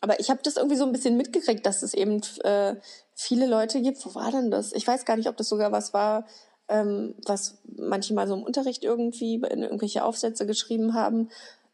[0.00, 2.74] aber ich habe das irgendwie so ein bisschen mitgekriegt, dass es eben äh,
[3.14, 4.04] viele Leute gibt.
[4.04, 4.72] Wo war denn das?
[4.72, 6.26] Ich weiß gar nicht, ob das sogar was war,
[6.68, 11.30] ähm, was manche mal so im Unterricht irgendwie in irgendwelche Aufsätze geschrieben haben.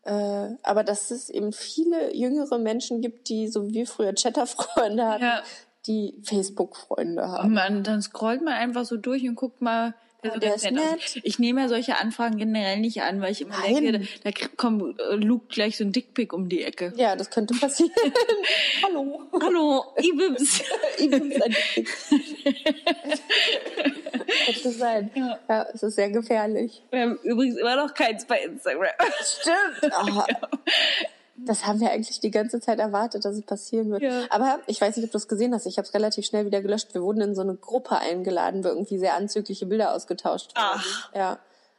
[0.06, 5.04] Äh, aber dass es eben viele jüngere Menschen gibt, die so wie wir früher Chatterfreunde
[5.06, 5.42] hatten, Ja.
[5.86, 7.48] die Facebook-Freunde haben.
[7.48, 9.94] Und man, dann scrollt man einfach so durch und guckt mal,
[10.26, 11.20] wer so der ist nett.
[11.22, 13.92] Ich nehme ja solche Anfragen generell nicht an, weil ich immer Nein.
[13.92, 16.92] denke, da, kommt, äh, lugt gleich so ein Dickpick um die Ecke.
[16.96, 17.92] Ja, das könnte passieren.
[18.84, 19.22] Hallo.
[19.40, 20.62] Hallo, Ibims.
[20.98, 21.88] Ich bin's ein Dick.
[24.46, 25.10] Könnte sein.
[25.14, 25.38] Ja.
[25.48, 26.82] Ja, es ist sehr gefährlich.
[26.90, 28.88] Wir haben übrigens immer noch keins bei Instagram.
[29.22, 29.92] Stimmt.
[29.92, 30.26] Ah,
[31.38, 34.02] das haben wir eigentlich die ganze Zeit erwartet, dass es passieren wird.
[34.02, 34.24] Ja.
[34.30, 35.66] Aber ich weiß nicht, ob du es gesehen hast.
[35.66, 36.94] Ich habe es relativ schnell wieder gelöscht.
[36.94, 40.66] Wir wurden in so eine Gruppe eingeladen, wo irgendwie sehr anzügliche Bilder ausgetauscht wurden.
[40.80, 41.14] Ach.
[41.14, 41.38] Ja.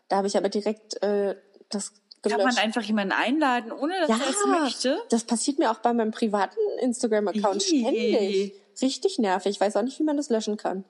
[0.10, 1.36] Da habe ich aber direkt äh,
[1.70, 1.92] das
[2.22, 2.46] Kann gelöscht.
[2.46, 4.98] man einfach jemanden einladen, ohne dass ja, er es möchte?
[5.10, 8.54] das passiert mir auch bei meinem privaten Instagram-Account ständig.
[8.82, 9.52] Richtig nervig.
[9.56, 10.84] Ich weiß auch nicht, wie man das löschen kann.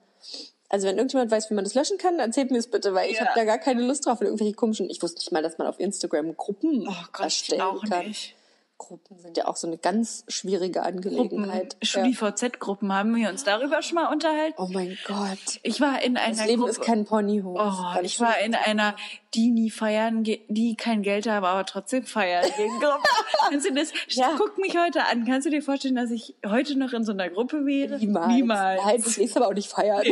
[0.68, 3.16] Also wenn irgendjemand weiß, wie man das löschen kann, erzählt mir es bitte, weil ich
[3.16, 3.24] Ja.
[3.24, 4.90] habe da gar keine Lust drauf, in irgendwelche komischen.
[4.90, 8.06] Ich wusste nicht mal, dass man auf Instagram Gruppen Oh Gott, erstellen auch kann.
[8.08, 8.34] nicht.
[8.78, 11.76] Gruppen sind ja auch so eine ganz schwierige Angelegenheit.
[11.82, 11.86] Ja.
[11.86, 14.54] StudiVZ-Gruppen haben wir uns darüber schon mal unterhalten.
[14.56, 15.60] Oh mein Gott.
[15.64, 16.70] Ich war in einer Das Leben Gruppe.
[16.70, 17.58] ist kein Ponyhof.
[17.60, 18.94] Oh, ich war in einer,
[19.34, 22.44] die nie feiern, die kein Geld haben, aber trotzdem feiern.
[22.56, 23.02] gehen Gruppe.
[23.50, 23.92] Kannst du das?
[24.08, 24.30] Ja.
[24.38, 25.24] Guck mich heute an.
[25.26, 27.98] Kannst du dir vorstellen, dass ich heute noch in so einer Gruppe wäre?
[27.98, 28.28] Niemals.
[28.28, 28.80] Niemals.
[28.84, 30.02] Nein, das nächste aber auch nicht feiern.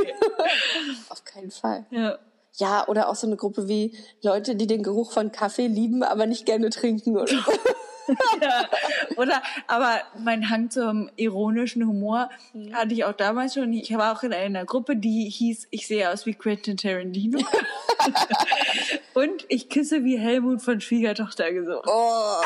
[1.09, 1.87] Auf keinen Fall.
[1.91, 2.19] Ja.
[2.59, 6.27] Ja, oder auch so eine Gruppe wie Leute, die den Geruch von Kaffee lieben, aber
[6.27, 7.37] nicht gerne trinken oder so.
[8.43, 8.69] ja.
[9.17, 12.31] Oder, aber mein Hang zum ironischen Humor
[12.73, 13.73] hatte ich auch damals schon.
[13.73, 17.41] Ich war auch in einer Gruppe, die hieß, ich sehe aus wie Quentin Tarantino.
[19.15, 21.87] Und ich küsse wie Helmut von Schwiegertochter gesucht.
[21.89, 22.43] Oh.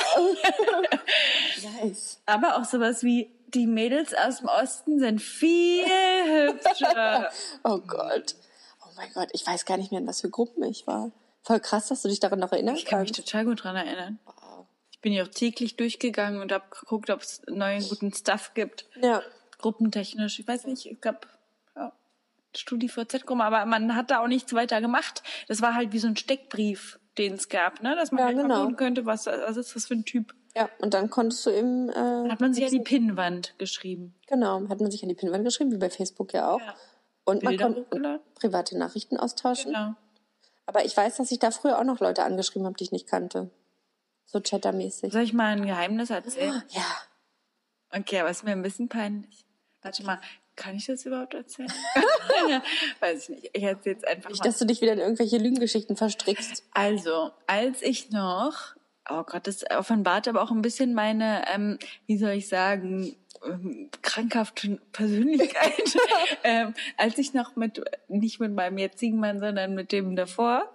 [1.83, 2.21] nice.
[2.27, 7.31] Aber auch sowas wie, die Mädels aus dem Osten sind viel hübscher.
[7.65, 8.37] Oh Gott.
[8.85, 11.11] Oh mein Gott, ich weiß gar nicht mehr, in was für Gruppen ich war.
[11.43, 14.19] Voll krass, dass du dich daran noch erinnern Ich kann mich total gut dran erinnern.
[14.29, 14.40] Ich
[15.01, 18.87] bin ja auch täglich durchgegangen und habe geguckt, ob es neuen guten Stuff gibt.
[19.01, 19.23] Ja.
[19.59, 20.39] Gruppentechnisch.
[20.39, 21.21] Ich weiß nicht, ich glaube,
[21.77, 21.93] ja,
[22.57, 25.23] StudiVZ-Gruppe, aber man hat da auch nichts weiter gemacht.
[25.49, 27.95] Das war halt wie so ein Steckbrief, den es gab, ne?
[27.97, 28.61] Dass man Ja, halt genau.
[28.63, 30.35] gucken könnte, was, was ist das für ein Typ.
[30.57, 34.15] Ja, und dann konntest du eben, äh, Hat man sich an die Pinnwand geschrieben.
[34.27, 36.61] genau, hat man sich an die Pinwand geschrieben, wie bei Facebook ja auch.
[36.61, 36.75] Ja.
[37.25, 38.21] Und man Bilder konnte hochgeladen.
[38.35, 39.73] private Nachrichten austauschen.
[39.73, 39.95] Genau.
[40.67, 43.07] Aber ich weiß, dass ich da früher auch noch Leute angeschrieben habe, die ich nicht
[43.07, 43.51] kannte.
[44.33, 45.13] So chattermäßig.
[45.13, 46.63] Soll ich mal ein Geheimnis erzählen?
[46.71, 46.85] Ja.
[47.93, 49.45] Okay, aber ist mir ein bisschen peinlich.
[49.83, 50.21] Warte mal,
[50.55, 51.73] kann ich das überhaupt erzählen?
[53.01, 53.51] Weiß ich nicht.
[53.53, 54.49] Ich erzähle jetzt einfach Nicht, mal.
[54.49, 56.65] dass du dich wieder in irgendwelche Lügengeschichten verstrickst.
[56.73, 58.77] Also, als ich noch,
[59.09, 63.91] oh Gott, das offenbart aber auch ein bisschen meine, ähm, wie soll ich sagen, ähm,
[64.03, 65.97] krankhafte Persönlichkeit.
[66.45, 70.71] ähm, als ich noch mit, nicht mit meinem jetzigen Mann, sondern mit dem davor,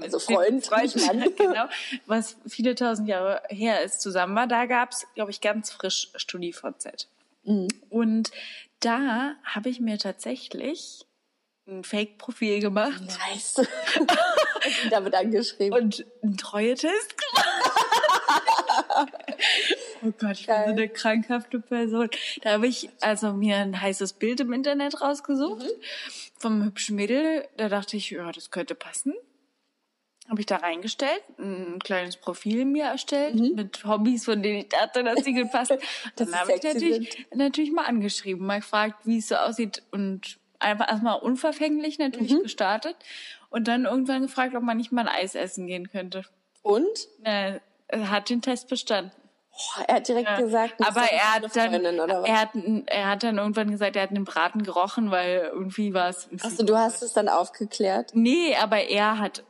[0.00, 1.34] Also Freund, Freund, Mann.
[1.36, 1.66] genau,
[2.06, 7.08] was viele tausend Jahre her ist, zusammen war, da gab's, glaube ich, ganz frisch StudiVZ.
[7.44, 7.68] Mhm.
[7.90, 8.30] Und
[8.80, 11.04] da habe ich mir tatsächlich
[11.66, 13.60] ein Fake-Profil gemacht Nice.
[14.90, 15.78] Damit angeschrieben.
[15.78, 17.44] und einen Treue-Test gemacht.
[20.02, 20.64] oh Gott, ich bin Geil.
[20.66, 22.08] so eine krankhafte Person.
[22.42, 25.66] Da habe ich also mir ein heißes Bild im Internet rausgesucht
[26.38, 27.46] vom hübschen Mädel.
[27.56, 29.14] Da dachte ich, ja, das könnte passen.
[30.28, 35.02] Habe ich da reingestellt, ein kleines Profil mir erstellt mit Hobbys, von denen ich dachte,
[35.02, 35.78] dass sie gut passen.
[36.16, 40.88] Dann habe ich natürlich, natürlich mal angeschrieben, mal gefragt, wie es so aussieht und einfach
[40.90, 42.96] erstmal unverfänglich natürlich gestartet
[43.48, 46.24] und dann irgendwann gefragt, ob man nicht mal ein Eis essen gehen könnte.
[46.62, 47.08] Und?
[47.22, 47.60] Er
[48.10, 49.12] hat den Test bestanden.
[49.50, 50.40] Boah, er hat direkt Ja.
[50.40, 52.28] gesagt, aber er hat dann, Freundin, oder was?
[52.28, 52.50] er hat,
[52.86, 56.28] er hat dann irgendwann gesagt, er hat den Braten gerochen, weil irgendwie war es.
[56.42, 58.10] Achso, du hast es dann aufgeklärt.
[58.14, 59.42] Nee, aber er hat.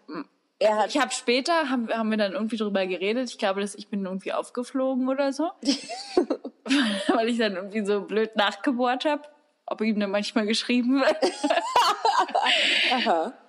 [0.60, 3.30] Er hat, Ich habe später haben, haben wir dann irgendwie drüber geredet.
[3.30, 5.50] Ich glaube, dass ich bin irgendwie aufgeflogen oder so,
[7.08, 9.22] weil ich dann irgendwie so blöd nachgebohrt habe,
[9.66, 11.16] ob ihm dann manchmal geschrieben wird.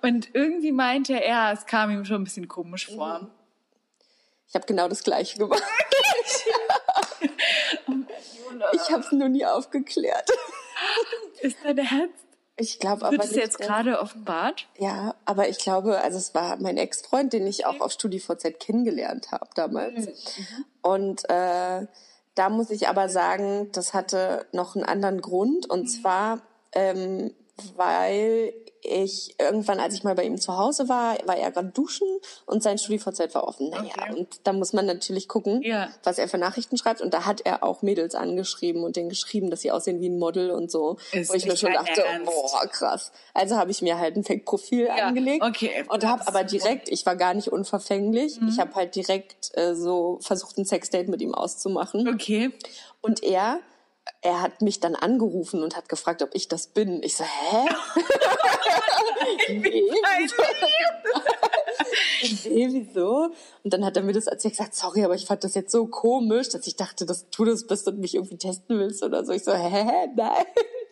[0.02, 3.28] Und irgendwie meinte er, es kam ihm schon ein bisschen komisch vor.
[4.48, 5.62] Ich habe genau das Gleiche gemacht.
[8.72, 10.28] ich habe es nur nie aufgeklärt.
[11.40, 12.29] Ist dein Ernst?
[12.60, 14.66] Ich glaube aber Wird es jetzt dass- gerade offenbart?
[14.76, 19.32] Ja, aber ich glaube, also es war mein Ex-Freund, den ich auch auf StudiVZ kennengelernt
[19.32, 20.08] habe damals.
[20.82, 21.86] Und äh,
[22.34, 25.68] da muss ich aber sagen, das hatte noch einen anderen Grund.
[25.70, 26.40] Und zwar,
[26.72, 27.32] ähm,
[27.76, 28.52] weil
[28.82, 32.06] ich irgendwann, als ich mal bei ihm zu Hause war, war er gerade duschen
[32.46, 33.70] und sein StudiVZ war offen.
[33.70, 34.14] Naja, Okay.
[34.18, 35.88] und da muss man natürlich gucken, Ja.
[36.02, 37.00] was er für Nachrichten schreibt.
[37.00, 40.18] Und da hat er auch Mädels angeschrieben und denen geschrieben, dass sie aussehen wie ein
[40.18, 40.96] Model und so.
[41.12, 42.26] Ist wo ich mir schon dachte, Ernst?
[42.32, 43.12] boah, krass.
[43.34, 45.44] Also habe ich mir halt ein Fake-Profil Ja, angelegt.
[45.44, 45.84] okay.
[45.88, 48.48] Und habe aber direkt, ich war gar nicht unverfänglich, Mhm.
[48.48, 52.08] ich habe halt direkt äh, so versucht, ein Sexdate mit ihm auszumachen.
[52.08, 52.50] Okay.
[53.02, 53.60] Und er,
[54.22, 57.02] er hat mich dann angerufen und hat gefragt, ob ich das bin.
[57.02, 57.68] Ich so, hä?
[59.48, 59.82] nee.
[62.44, 63.30] nee, wieso?
[63.64, 65.86] Und dann hat er mir das erzählt, gesagt, sorry, aber ich fand das jetzt so
[65.86, 69.32] komisch, dass ich dachte, dass du das bist und mich irgendwie testen willst oder so.
[69.32, 70.44] Ich so, hä, nein.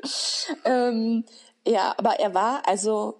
[0.64, 1.25] ähm,
[1.66, 3.16] ja, aber er war also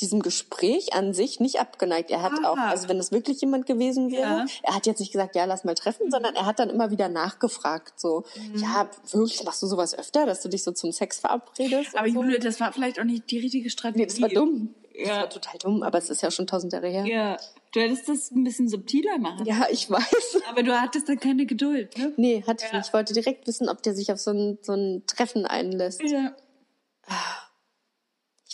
[0.00, 2.10] diesem Gespräch an sich nicht abgeneigt.
[2.10, 2.50] Er hat Ah.
[2.50, 4.46] auch, also wenn es wirklich jemand gewesen wäre, Ja.
[4.62, 7.08] er hat jetzt nicht gesagt, ja, lass mal treffen, sondern er hat dann immer wieder
[7.08, 8.58] nachgefragt, so, Mhm.
[8.60, 11.96] ja, wirklich, machst du sowas öfter, dass du dich so zum Sex verabredest?
[11.96, 12.14] Aber so?
[12.14, 14.00] Jule, das war vielleicht auch nicht die richtige Strategie.
[14.00, 14.74] Nee, das war dumm.
[14.98, 15.16] Das Ja.
[15.20, 17.04] war total dumm, aber es ist ja schon tausend Jahre her.
[17.06, 17.36] Ja.
[17.72, 19.44] Du hättest das ein bisschen subtiler machen.
[19.44, 20.40] Ja, ich weiß.
[20.48, 22.12] Aber du hattest dann keine Geduld, ne?
[22.16, 22.78] Nee, hatte ich Ja.
[22.78, 22.88] nicht.
[22.88, 26.00] Ich wollte direkt wissen, ob der sich auf so ein, so ein Treffen einlässt.
[26.02, 26.34] Ja.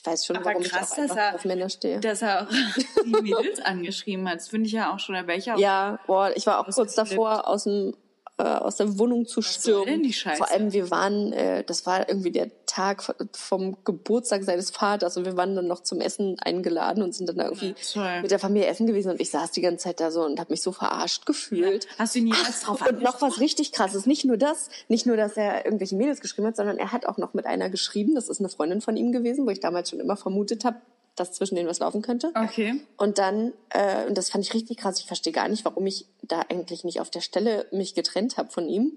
[0.04, 2.00] Ich weiß schon, Aber warum krass, ich auch dass er- auf Männer stehe.
[2.00, 2.46] Dass er auch
[3.04, 4.36] die Mädels angeschrieben hat.
[4.36, 5.14] Das finde ich ja auch schon,
[5.54, 5.58] auch.
[5.58, 7.94] Ja, boah, ich war auch kurz davor, aus dem
[8.42, 9.86] äh, aus der Wohnung zu soll stürmen.
[9.86, 10.38] denn die Scheiße?
[10.38, 15.24] Vor allem, wir waren, äh, das war irgendwie der Tag vom Geburtstag seines Vaters und
[15.26, 18.38] wir waren dann noch zum Essen eingeladen und sind dann da irgendwie Ja, mit der
[18.38, 20.72] Familie essen gewesen und ich saß die ganze Zeit da so und habe mich so
[20.72, 21.86] verarscht gefühlt.
[21.98, 25.16] Hast du ihn jemals drauf Und noch was richtig krasses, nicht nur das, nicht nur,
[25.16, 28.28] dass er irgendwelche Mädels geschrieben hat, sondern er hat auch noch mit einer geschrieben, das
[28.28, 30.78] ist eine Freundin von ihm gewesen, wo ich damals schon immer vermutet habe,
[31.16, 32.32] dass zwischen denen was laufen könnte.
[32.34, 32.80] Okay.
[32.96, 36.06] Und dann, äh, und das fand ich richtig krass, ich verstehe gar nicht, warum ich
[36.22, 38.96] da eigentlich nicht auf der Stelle mich getrennt habe von ihm.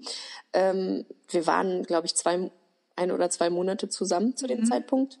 [0.52, 2.50] Ähm, wir waren, glaube ich, zwei,
[2.96, 5.18] ein oder zwei Monate zusammen zu dem Zeitpunkt.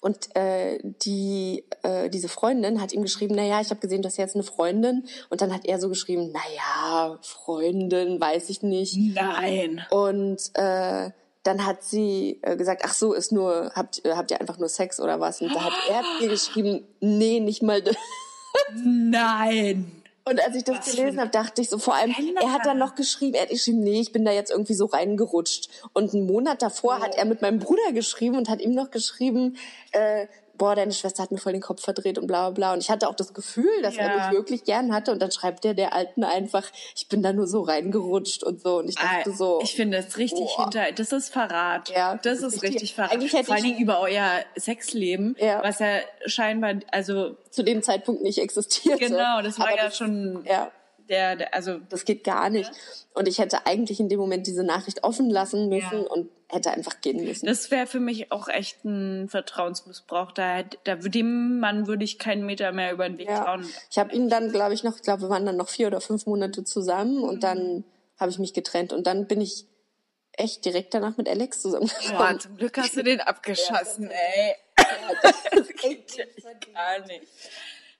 [0.00, 4.06] Und äh, die äh, diese Freundin hat ihm geschrieben, na ja, ich habe gesehen, du
[4.06, 5.06] hast jetzt eine Freundin.
[5.28, 8.96] Und dann hat er so geschrieben, na ja, Freundin, weiß ich nicht.
[9.14, 9.84] Nein.
[9.90, 11.10] Und äh,
[11.48, 14.68] dann hat sie äh, gesagt, ach so, ist nur, habt, äh, habt ihr einfach nur
[14.68, 15.40] Sex oder was?
[15.40, 17.96] Und da hat er ihr geschrieben, nee, nicht mal das.
[18.84, 19.90] Nein.
[20.24, 22.76] Und als ich das Was gelesen habe, dachte ich so, vor allem, er hat dann
[22.76, 25.70] noch geschrieben, er hat geschrieben, nee, ich bin da jetzt irgendwie so reingerutscht.
[25.94, 29.56] Und einen Monat davor hat er mit meinem Bruder geschrieben und hat ihm noch geschrieben,
[29.92, 30.26] äh,
[30.58, 32.72] boah, deine Schwester hat mir voll den Kopf verdreht und bla bla bla.
[32.74, 34.16] Und ich hatte auch das Gefühl, dass er Ja.
[34.28, 35.12] mich wirklich gern hatte.
[35.12, 36.64] Und dann schreibt der der Alten einfach,
[36.96, 38.78] ich bin da nur so reingerutscht und so.
[38.78, 40.64] Und ich dachte so, Ah, Ich finde das richtig boah.
[40.64, 40.92] hinter.
[40.92, 41.88] Das ist Verrat.
[41.90, 43.12] Ja, das, ist richtig, Verrat.
[43.12, 45.62] Eigentlich hätte Vor allen Dingen über euer Sexleben, Ja.
[45.62, 48.98] was ja scheinbar, also zu dem Zeitpunkt nicht existierte.
[48.98, 50.70] genau, das war Aber ja das, schon Ja,
[51.08, 52.70] der, der, also das geht gar nicht.
[53.14, 56.08] Und ich hätte eigentlich in dem Moment diese Nachricht offen lassen müssen Ja.
[56.10, 57.44] und hätte einfach gehen müssen.
[57.46, 60.32] das wäre für mich auch echt ein Vertrauensmissbrauch.
[60.32, 63.44] Da, da dem Mann würde ich keinen Meter mehr über den Weg Ja.
[63.44, 63.68] trauen.
[63.90, 66.00] Ich habe ihn dann, glaube ich, noch, ich glaube, wir waren dann noch vier oder
[66.00, 67.24] fünf Monate zusammen Mhm.
[67.24, 67.84] und dann
[68.18, 69.66] habe ich mich getrennt und dann bin ich
[70.32, 72.40] echt direkt danach mit Alex zusammengekommen.
[72.40, 74.54] zum Glück hast du den abgeschossen, ey.
[75.52, 76.24] Das geht ja
[76.72, 77.22] gar nicht.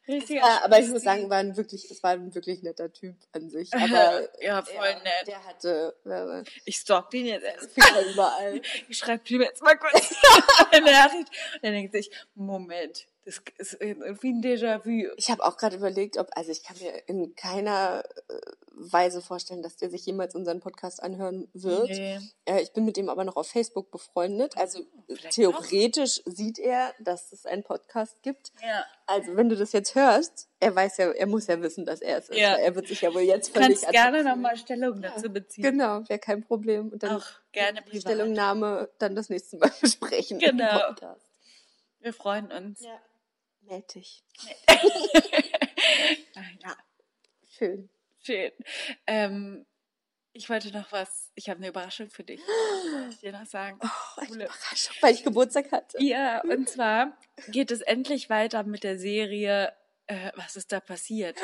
[0.09, 3.15] Richtiger Ja, aber ich muss sagen, war ein wirklich, es war ein wirklich netter Typ
[3.33, 3.71] an sich.
[3.75, 5.27] Aber Ja, voll nett.
[5.27, 7.71] der hatte äh, Ich stalk den jetzt erst.
[8.13, 8.61] Überall.
[8.89, 10.15] Ich schreibe ihm jetzt mal kurz
[10.73, 11.29] eine Nachricht.
[11.55, 15.13] Und er denkt sich, Moment, das ist irgendwie ein Déjà-vu.
[15.17, 18.35] Ich habe auch gerade überlegt, ob, also ich kann mir in keiner äh,
[18.73, 21.91] Weise vorstellen, dass der sich jemals unseren Podcast anhören wird.
[21.91, 22.19] Nee.
[22.47, 24.57] Äh, ich bin mit ihm aber noch auf Facebook befreundet.
[24.57, 28.53] Also äh, vielleicht theoretisch sieht er, dass es einen Podcast gibt.
[28.63, 28.85] Ja.
[29.07, 32.19] Also wenn du das jetzt hörst, er weiß ja, er muss ja wissen, dass er
[32.19, 32.39] es ist.
[32.39, 32.55] Ja.
[32.55, 35.65] Er wird sich ja wohl jetzt Du völlig kannst gerne nochmal Stellung dazu beziehen.
[35.65, 36.89] Genau, wäre kein Problem.
[36.89, 38.03] Und dann Auch gerne die privat.
[38.03, 40.41] Stellungnahme dann das nächste Mal besprechen.
[40.41, 40.79] im Genau.
[40.89, 41.27] Podcast.
[42.01, 42.81] Wir freuen uns.
[42.85, 42.99] Ja.
[43.69, 44.23] Mätig.
[46.35, 46.77] Ah, ja,
[47.57, 47.89] Schön.
[48.23, 48.53] schön.
[49.07, 49.67] Ähm,
[50.33, 52.41] ich wollte noch was, ich habe eine Überraschung für dich.
[52.41, 53.79] Wollte ich dir noch sagen.
[53.83, 56.01] Oh, eine Überraschung, weil ich Geburtstag hatte.
[56.03, 57.17] Ja, und zwar
[57.49, 59.73] geht es endlich weiter mit der Serie
[60.07, 61.37] äh, Was ist da passiert?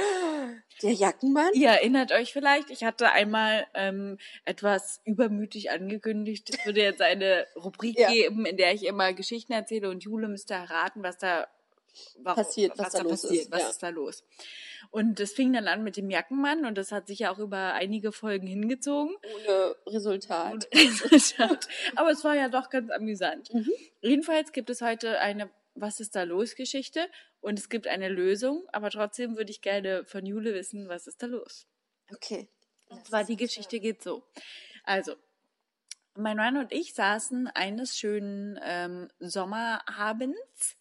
[0.82, 1.50] Der Jackenmann?
[1.54, 6.48] Ihr erinnert euch vielleicht, ich hatte einmal ähm, etwas übermütig angekündigt.
[6.50, 8.08] Es würde jetzt eine Rubrik Ja.
[8.10, 11.46] geben, in der ich immer Geschichten erzähle und Jule müsste erraten, was da
[12.18, 13.68] warum, Passiert, was da los passiert, ist, was ja.
[13.70, 14.24] ist da los.
[14.90, 17.74] Und das fing dann an mit dem Jackenmann und das hat sich ja auch über
[17.74, 19.16] einige Folgen hingezogen.
[19.34, 20.68] Ohne Resultat.
[20.74, 21.68] Resultat.
[21.96, 23.52] Aber es war ja doch ganz amüsant.
[23.52, 23.72] Mhm.
[24.00, 27.08] Jedenfalls gibt es heute eine Was ist da los Geschichte
[27.40, 31.22] und es gibt eine Lösung, aber trotzdem würde ich gerne von Jule wissen, was ist
[31.22, 31.66] da los.
[32.12, 32.48] Okay.
[32.88, 34.22] Und zwar die Geschichte geht so.
[34.84, 35.16] Also,
[36.16, 40.76] mein Mann und ich saßen eines schönen ähm, Sommerabends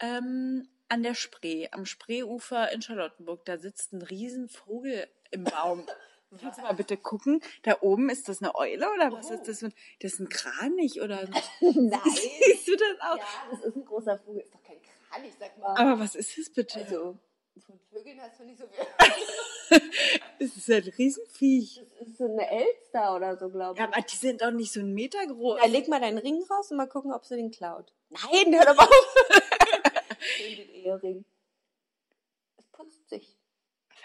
[0.00, 3.44] ähm, an der Spree, am Spreeufer in Charlottenburg.
[3.44, 5.86] Da sitzt ein Riesenvogel im Baum.
[6.40, 7.40] Kannst du mal bitte gucken?
[7.64, 9.58] Da oben ist das eine Eule oder was ist das?
[9.60, 11.18] für ein- Das ist ein Kranich oder
[11.60, 12.00] ein- Nein.
[12.04, 13.16] siehst du das auch?
[13.18, 14.42] Ja, das ist ein großer Vogel.
[14.42, 14.76] Ist doch kein
[15.10, 15.74] Kranich, sag mal.
[15.76, 16.78] Aber was ist das bitte?
[16.78, 17.18] also,
[17.66, 19.80] von Vögeln hast du nicht so viel.
[20.38, 21.82] Das ist ein Riesenviech.
[21.98, 23.78] Das ist so eine Elster oder so, glaube ich.
[23.80, 25.60] Ja, aber die sind doch nicht so einen Meter groß.
[25.60, 27.92] Ja, leg mal deinen Ring raus und mal gucken, ob sie den klaut.
[28.08, 29.49] Nein, hör doch auf.
[30.20, 31.24] Schön den Ehering.
[32.56, 33.36] Es putzt sich.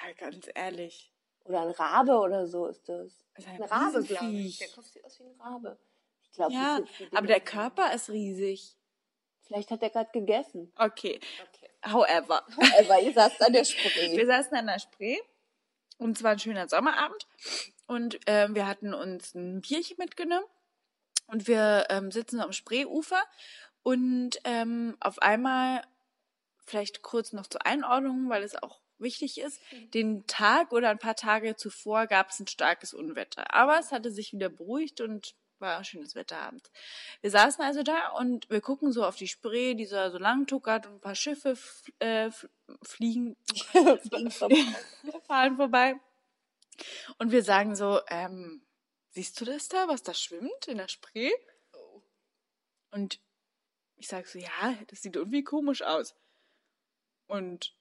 [0.06, 1.12] Ja, ganz ehrlich.
[1.44, 3.24] Oder ein Rabe oder so ist das.
[3.36, 4.58] Das ist ein Ein Rabe, glaube ich.
[4.58, 5.78] Der Kopf sieht aus wie ein Rabe.
[6.24, 6.80] Ich glaube, Ja,
[7.14, 8.76] aber der Körper ist riesig.
[9.44, 10.72] Vielleicht hat er gerade gegessen.
[10.76, 11.20] Okay.
[11.50, 11.70] Okay.
[11.86, 12.44] However.
[12.80, 14.26] Aber ihr saßt an der Wir Spree.
[14.26, 15.20] saßen an der Spree
[16.00, 17.28] und es war ein schöner Sommerabend
[17.86, 20.48] und ähm, wir hatten uns ein Bierchen mitgenommen
[21.28, 23.22] und wir ähm, sitzen am Spreeufer
[23.84, 25.84] und ähm, auf einmal,
[26.66, 29.62] vielleicht kurz noch zur Einordnung, weil es auch wichtig ist,
[29.94, 33.54] den Tag oder ein paar Tage zuvor gab es ein starkes Unwetter.
[33.54, 36.70] Aber es hatte sich wieder beruhigt und war ein schönes Wetterabend.
[37.22, 40.48] Wir saßen also da und wir gucken so auf die Spree, die so, so lang
[40.48, 41.58] tuckert und ein paar Schiffe
[42.00, 42.30] äh,
[42.84, 43.38] fliegen,
[45.28, 45.96] fahren vorbei.
[47.18, 48.66] Und wir sagen so, ähm,
[49.12, 51.32] siehst du das da, was da schwimmt in der Spree?
[52.92, 53.20] Und
[53.96, 56.16] ich sag so, ja, das sieht irgendwie komisch aus.
[57.28, 57.74] Und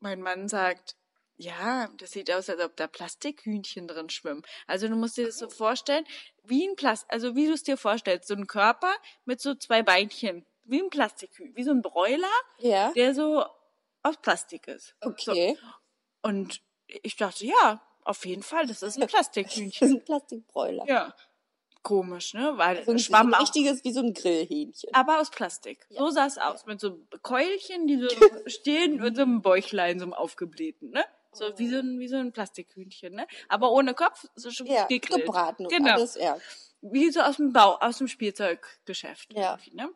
[0.00, 0.96] mein Mann sagt,
[1.36, 4.42] ja, das sieht aus, als ob da Plastikhühnchen drin schwimmen.
[4.66, 6.06] Also du musst dir das so vorstellen,
[6.44, 8.92] wie ein Plast, also wie du es dir vorstellst, so ein Körper
[9.24, 12.28] mit so zwei Beinchen, wie ein Plastikhühnchen, wie so ein Broiler,
[12.58, 12.92] Ja.
[12.92, 13.44] der so
[14.02, 14.94] aus Plastik ist.
[15.00, 15.56] Okay.
[15.60, 15.66] So.
[16.28, 19.88] Und ich dachte, ja, auf jeden Fall, das ist ein Das Plastikhühnchen.
[19.88, 20.84] ist ein Plastikbräuler.
[20.86, 21.14] ja.
[21.82, 22.52] Komisch, ne?
[22.56, 24.90] Weil So ein, schwamm ein auch richtiges, wie so ein Grillhähnchen.
[24.92, 25.86] aber aus Plastik.
[25.90, 28.08] So sah es aus, mit so Keulchen, die so
[28.46, 31.04] stehen und so einem Bäuchlein, so einem aufgeblähten, ne?
[31.32, 33.26] So wie so ein, wie so ein Plastikhühnchen, ne?
[33.48, 35.24] Aber ohne Kopf, so schon Ja, gegrillt.
[35.26, 35.92] gebraten und Genau.
[35.92, 36.36] alles, ja.
[36.82, 39.32] Wie so aus dem Bau, aus dem Spielzeuggeschäft.
[39.34, 39.58] Ja.
[39.72, 39.88] Ne?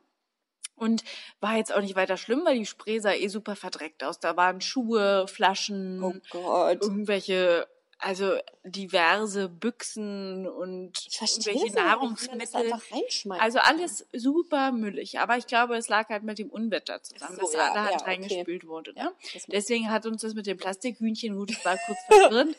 [0.76, 1.04] Und
[1.40, 4.20] war jetzt auch nicht weiter schlimm, weil die Spree sah eh super verdreckt aus.
[4.20, 6.82] Da waren Schuhe, Flaschen, Oh Gott.
[6.82, 7.66] irgendwelche,
[8.04, 12.72] also diverse Büchsen und man das Nahrungsmittel.
[13.38, 15.18] Also alles super müllig.
[15.20, 17.92] Aber ich glaube, es lag halt mit dem Unwetter zusammen, so, dass ja, da halt
[17.92, 18.10] ja, okay.
[18.10, 18.92] reingespült wurde.
[18.92, 19.10] Ne?
[19.32, 22.56] Ja, Deswegen hat uns das mit dem Plastikhühnchen, gut, das war kurz verwirrend.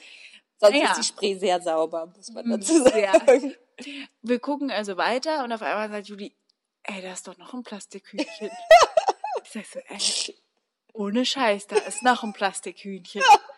[0.57, 0.91] Sonst naja.
[0.91, 3.55] ist die Spree sehr sauber, muss man Mm, dazu sagen.
[4.23, 6.35] Wir gucken also weiter und auf einmal sagt Juli,
[6.83, 8.49] ey, da ist doch noch ein Plastikhühnchen.
[9.43, 10.35] ich sag so, ey,
[10.93, 13.21] ohne Scheiß, da ist noch ein Plastikhühnchen.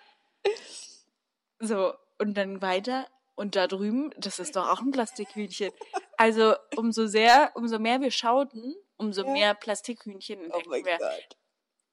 [1.59, 5.71] So, und dann weiter und da drüben, das ist doch auch ein Plastikhühnchen.
[6.17, 9.31] Also umso sehr, umso mehr wir schauten, umso Ja.
[9.31, 10.97] mehr Plastikhühnchen Oh entdeckten mein wir.
[10.97, 11.37] Gott.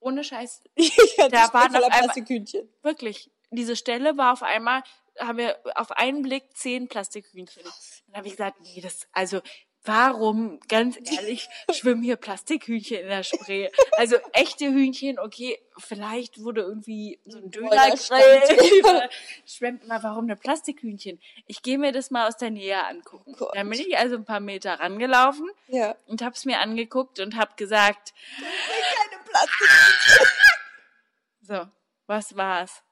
[0.01, 2.69] Ohne Scheiß, Ich Da waren auf einmal- Plastikhühnchen.
[2.83, 3.31] wirklich.
[3.51, 4.83] Diese Stelle war auf einmal,
[5.19, 7.62] haben wir auf einen Blick zehn Plastikhühnchen.
[8.09, 9.41] Dann habe ich gesagt, nee, das, also
[9.85, 13.68] warum, ganz ehrlich, schwimmen hier Plastikhühnchen in der Spree?
[13.93, 19.09] Also echte Hühnchen, okay, vielleicht wurde irgendwie so ein Broiler Dönergrill
[19.47, 21.20] schwemmt mal, warum eine Plastikhühnchen?
[21.47, 23.35] Ich gehe mir das mal aus der Nähe angucken.
[23.39, 23.55] Gott.
[23.55, 25.97] Dann bin ich also ein paar Meter rangelaufen Ja.
[26.07, 30.28] und habe es mir angeguckt und habe gesagt, Keine Plastik.
[31.43, 31.66] so,
[32.07, 32.82] was war's?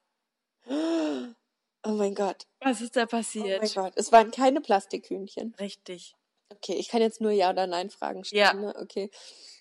[1.85, 2.47] Oh mein Gott.
[2.61, 3.61] Was ist da Oh passiert?
[3.63, 3.93] mein Gott.
[3.97, 5.55] Es waren keine Plastikhühnchen.
[5.59, 6.15] Richtig.
[6.57, 8.41] Okay, ich kann jetzt nur Ja oder Nein Fragen stellen.
[8.43, 8.53] Ja.
[8.55, 8.75] Ne?
[8.77, 9.11] Okay.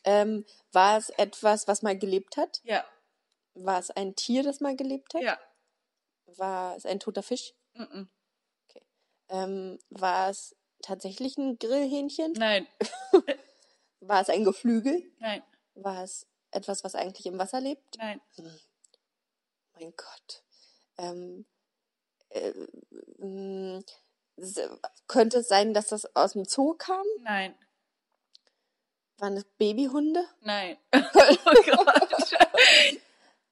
[0.04, 2.62] Ähm, war es etwas, was mal gelebt hat?
[2.64, 2.86] Ja,
[3.54, 5.22] War es ein Tier, das mal gelebt hat?
[5.22, 5.40] ja.
[6.38, 7.54] War es ein toter Fisch?
[7.74, 8.08] Mm-mm.
[9.30, 12.34] Ähm, war es tatsächlich ein Grillhähnchen?
[12.34, 12.68] Nein,
[14.02, 15.04] War es ein Geflügel?
[15.20, 15.44] nein,
[15.76, 17.98] War es etwas, was eigentlich im Wasser lebt?
[17.98, 18.20] nein.
[19.74, 20.44] Mein Gott.
[20.98, 21.46] Ähm,
[22.30, 22.52] äh,
[23.20, 23.86] s-
[25.08, 27.06] könnte es sein, dass das aus dem Zoo kam?
[27.22, 27.56] Nein,
[29.18, 30.26] Waren es Babyhunde?
[30.42, 30.78] nein.
[30.94, 32.38] Oh Gott.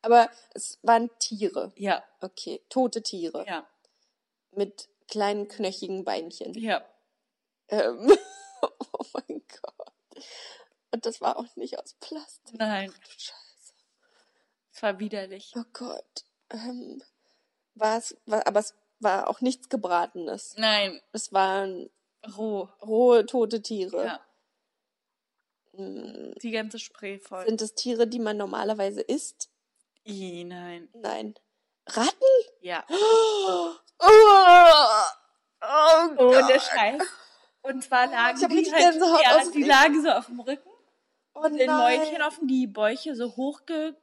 [0.01, 1.71] Aber es waren Tiere.
[1.75, 3.45] Ja, Okay, tote Tiere.
[3.47, 3.67] ja,
[4.51, 6.53] Mit kleinen knöchigen Beinchen.
[6.53, 6.83] ja.
[7.67, 8.11] Ähm,
[8.61, 10.25] oh mein Gott.
[10.91, 12.55] Und das war auch nicht aus Plastik.
[12.57, 13.73] Nein, Scheiße.
[14.73, 15.53] es war widerlich.
[15.55, 16.25] Oh Gott.
[16.49, 17.03] Ähm,
[17.75, 20.56] war es, war, aber es war auch nichts Gebratenes.
[20.58, 21.89] Nein, Es waren
[22.38, 22.70] roh.
[22.82, 24.06] rohe, tote Tiere.
[24.06, 24.20] Ja,
[25.76, 27.45] Hm, die ganze Spree voll.
[27.45, 29.50] Sind es Tiere, die man normalerweise isst?
[30.04, 30.89] Ih, nein.
[30.93, 31.36] Nein.
[31.88, 32.26] Ratten?
[32.62, 32.84] Ja.
[34.02, 36.50] Oh, oh, Oh, Gott.
[36.50, 37.02] der Scheiß.
[37.64, 40.68] Und zwar lagen Ich hab die halt, ja, die lagen so auf dem Rücken,
[41.43, 41.99] Oh den nein.
[41.99, 43.95] Mäulchen auf die Bäuche so hochge,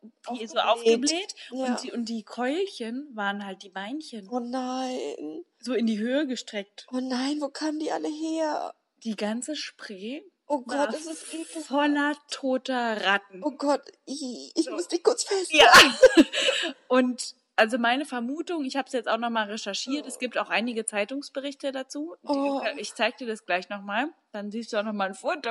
[0.47, 1.35] so Aufgebläht.
[1.51, 1.67] Ja.
[1.67, 5.45] und, die, und die Keulchen waren halt die Beinchen Oh nein.
[5.61, 6.87] so in die Höhe gestreckt.
[6.93, 8.75] Oh nein, wo kamen die alle her?
[9.05, 11.65] Die ganze Spree Oh Gott, es ist eklig.
[11.65, 13.43] voller toter Ratten.
[13.43, 15.95] Oh Gott, ich, ich muss dich kurz festhalten.
[16.17, 16.25] Ja.
[16.89, 20.85] Und also meine Vermutung, ich habe es jetzt auch nochmal recherchiert, es gibt auch einige
[20.85, 22.15] Zeitungsberichte dazu.
[22.23, 22.63] Oh.
[22.77, 25.51] Ich zeig dir das gleich nochmal, dann siehst du auch nochmal ein Foto.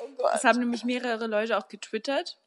[0.00, 0.30] Oh Gott.
[0.32, 2.38] Das haben nämlich mehrere Leute auch getwittert.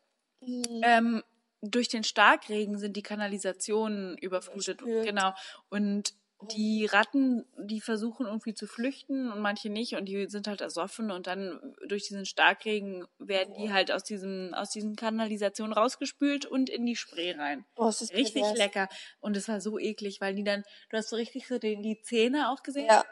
[0.43, 0.81] Hm.
[0.83, 1.23] Ähm,
[1.61, 4.79] durch den Starkregen sind die Kanalisationen überflutet.
[4.79, 5.33] Genau.
[5.69, 6.13] Und
[6.51, 11.11] die Ratten, die versuchen irgendwie zu flüchten und manche nicht und die sind halt ersoffen
[11.11, 16.69] und dann durch diesen Starkregen werden die halt aus diesem, aus diesen Kanalisationen rausgespült und
[16.69, 17.65] in die Spree rein.
[17.75, 18.57] Oh, ist Richtig pervers.
[18.57, 18.89] lecker.
[19.19, 22.01] Und es war so eklig, weil die dann, du hast so richtig so die, die
[22.01, 22.85] Zähne auch gesehen.
[22.87, 23.03] Ja,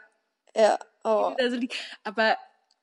[0.56, 0.78] ja.
[1.04, 1.34] Oh.
[1.38, 1.68] Also die,
[2.02, 2.36] aber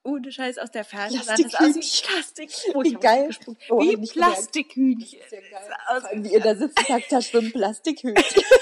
[0.04, 2.08] ohne Scheiß aus der Ferne sah das aus wie Plastikhühnchen.
[2.08, 2.52] Plastik.
[2.74, 3.30] Oh, Wie geil.
[3.70, 3.97] Oh, wie.
[4.08, 5.20] Plastikhühnchen.
[5.32, 5.74] Ja geil.
[5.89, 8.43] Aus- wie ihr da sitzt und sagt, da schwimmen Plastikhühnchen.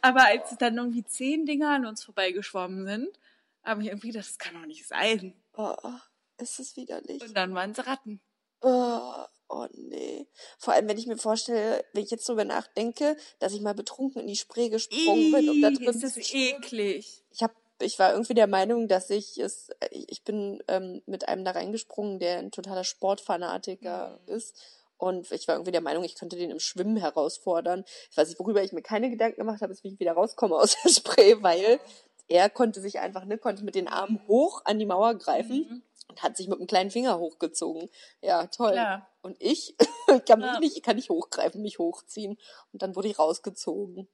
[0.00, 3.18] Aber als dann irgendwie zehn Dinger an uns vorbeigeschwommen sind,
[3.64, 5.34] habe ich irgendwie, gedacht, das kann doch nicht sein.
[5.56, 5.74] Oh,
[6.36, 7.22] es ist widerlich.
[7.22, 8.20] Und dann waren es Ratten.
[8.62, 10.26] Oh, oh nee.
[10.58, 14.22] Vor allem, wenn ich mir vorstelle, wenn ich jetzt drüber nachdenke, dass ich mal betrunken
[14.22, 16.62] in die Spree gesprungen bin, um da drin ist das zu schwimmen.
[16.62, 17.22] eklig.
[17.30, 21.28] Ich hab, ich war irgendwie der Meinung, dass ich es, ich ich bin ähm, mit
[21.28, 24.34] einem da reingesprungen, der ein totaler Sportfanatiker Mhm.
[24.34, 24.56] ist.
[24.98, 27.84] Und ich war irgendwie der Meinung, ich könnte den im Schwimmen herausfordern.
[28.10, 30.56] Ich weiß nicht, worüber ich mir keine Gedanken gemacht habe, ist, wie ich wieder rauskomme
[30.56, 31.78] aus der Spree, weil
[32.28, 35.66] er konnte sich einfach, ne, konnte mit den Armen hoch an die Mauer greifen.
[35.68, 35.82] Mhm.
[36.08, 37.90] und hat sich mit dem kleinen Finger hochgezogen.
[38.22, 38.72] Ja, toll.
[38.72, 39.08] Klar.
[39.22, 39.78] Und ich, ich
[40.26, 40.60] kann mich Ja.
[40.60, 42.38] nicht, ich kann nicht hochgreifen, mich hochziehen.
[42.72, 44.08] Und dann wurde ich rausgezogen.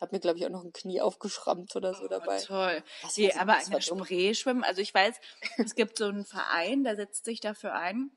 [0.00, 2.38] Hab mir, glaube ich, auch noch ein Knie aufgeschrammt oder so dabei.
[2.42, 2.82] Oh, toll.
[3.02, 3.80] Das Nee, aber an der.
[3.80, 5.14] Spree schwimmen, also ich weiß,
[5.58, 8.10] es gibt so einen Verein, der setzt sich dafür ein,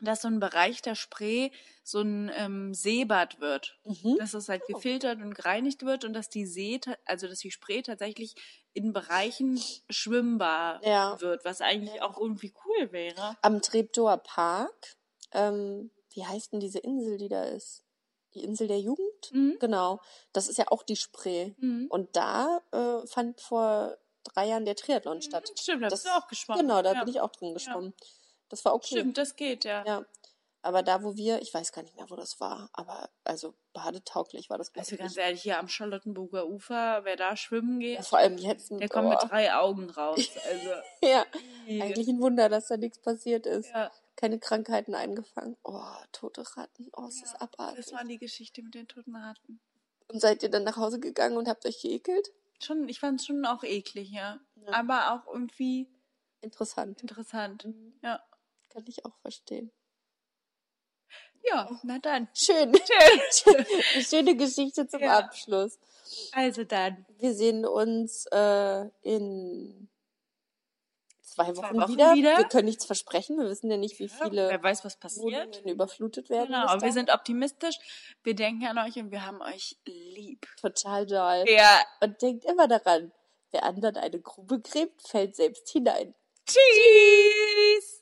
[0.00, 1.50] dass so ein Bereich der Spree
[1.82, 3.78] so ein ähm, Seebad wird.
[3.84, 4.16] Mhm.
[4.18, 7.82] Dass es halt gefiltert und gereinigt wird und dass die See, also dass die Spree
[7.82, 8.34] tatsächlich
[8.72, 11.20] in Bereichen schwimmbar Ja.
[11.20, 13.36] wird, was eigentlich auch irgendwie cool wäre.
[13.42, 14.96] Am Treptower Park,
[15.32, 17.84] ähm, wie heißt denn diese Insel, die da ist?
[18.34, 19.32] Die Insel der Jugend?
[19.32, 19.56] Mhm.
[19.58, 20.00] Genau.
[20.32, 21.52] Das ist ja auch die Spree.
[21.58, 21.86] Mhm.
[21.90, 25.50] Und da äh, fand vor drei Jahren der Triathlon statt.
[25.58, 26.62] Stimmt, da bist du auch geschwommen.
[26.62, 27.04] Genau, da ja.
[27.04, 27.94] bin ich auch drin geschwommen.
[28.50, 28.86] Das war okay.
[28.88, 29.82] Stimmt, das geht, ja.
[29.86, 30.04] Ja.
[30.62, 34.50] Aber da, wo wir, ich weiß gar nicht mehr, wo das war, aber also badetauglich
[34.50, 35.24] war das Also ganz nicht.
[35.24, 38.70] ehrlich, hier am Charlottenburger Ufer, wer da schwimmen geht, Ja, vor allem jetzt.
[38.70, 40.18] der kommt mit drei Augen raus.
[40.50, 40.70] Also,
[41.02, 41.24] Ja,
[41.66, 43.70] eigentlich ein Wunder, dass da nichts passiert ist.
[43.70, 45.56] ja, Keine Krankheiten eingefangen.
[45.64, 45.80] Oh,
[46.12, 46.90] tote Ratten.
[46.94, 47.86] Oh, es ist Ja, abartig.
[47.86, 49.60] das war die Geschichte mit den toten Ratten.
[50.08, 52.32] Und seid ihr dann nach Hause gegangen und habt euch geekelt?
[52.62, 54.38] Schon, ich fand es schon auch eklig, ja.
[54.56, 54.72] Ja.
[54.74, 55.88] Aber auch irgendwie
[56.42, 57.00] Interessant.
[57.00, 57.64] interessant.
[57.64, 57.94] Mhm.
[58.02, 58.22] Ja.
[58.70, 59.70] Kann ich auch verstehen.
[61.42, 62.28] Ja, na dann.
[62.34, 62.72] Schön.
[63.32, 63.66] Schön.
[63.94, 65.18] Eine schöne Geschichte zum Ja.
[65.18, 65.78] Abschluss.
[66.32, 67.06] Also dann.
[67.18, 69.88] Wir sehen uns äh, in
[71.22, 72.14] zwei Wochen, Wochen wieder.
[72.14, 72.36] wieder.
[72.36, 73.38] Wir können nichts versprechen.
[73.38, 75.56] Wir wissen ja nicht, wie Ja, viele wer weiß, was passiert.
[75.56, 76.48] Wohnungen überflutet werden.
[76.48, 77.76] Genau, aber wir sind optimistisch.
[78.22, 80.46] Wir denken an euch und wir haben euch lieb.
[80.60, 81.44] total doll.
[81.48, 81.80] Ja.
[82.02, 83.12] Und denkt immer daran,
[83.52, 86.14] wer anderen eine Grube gräbt, fällt selbst hinein.
[86.46, 87.99] Tschüss.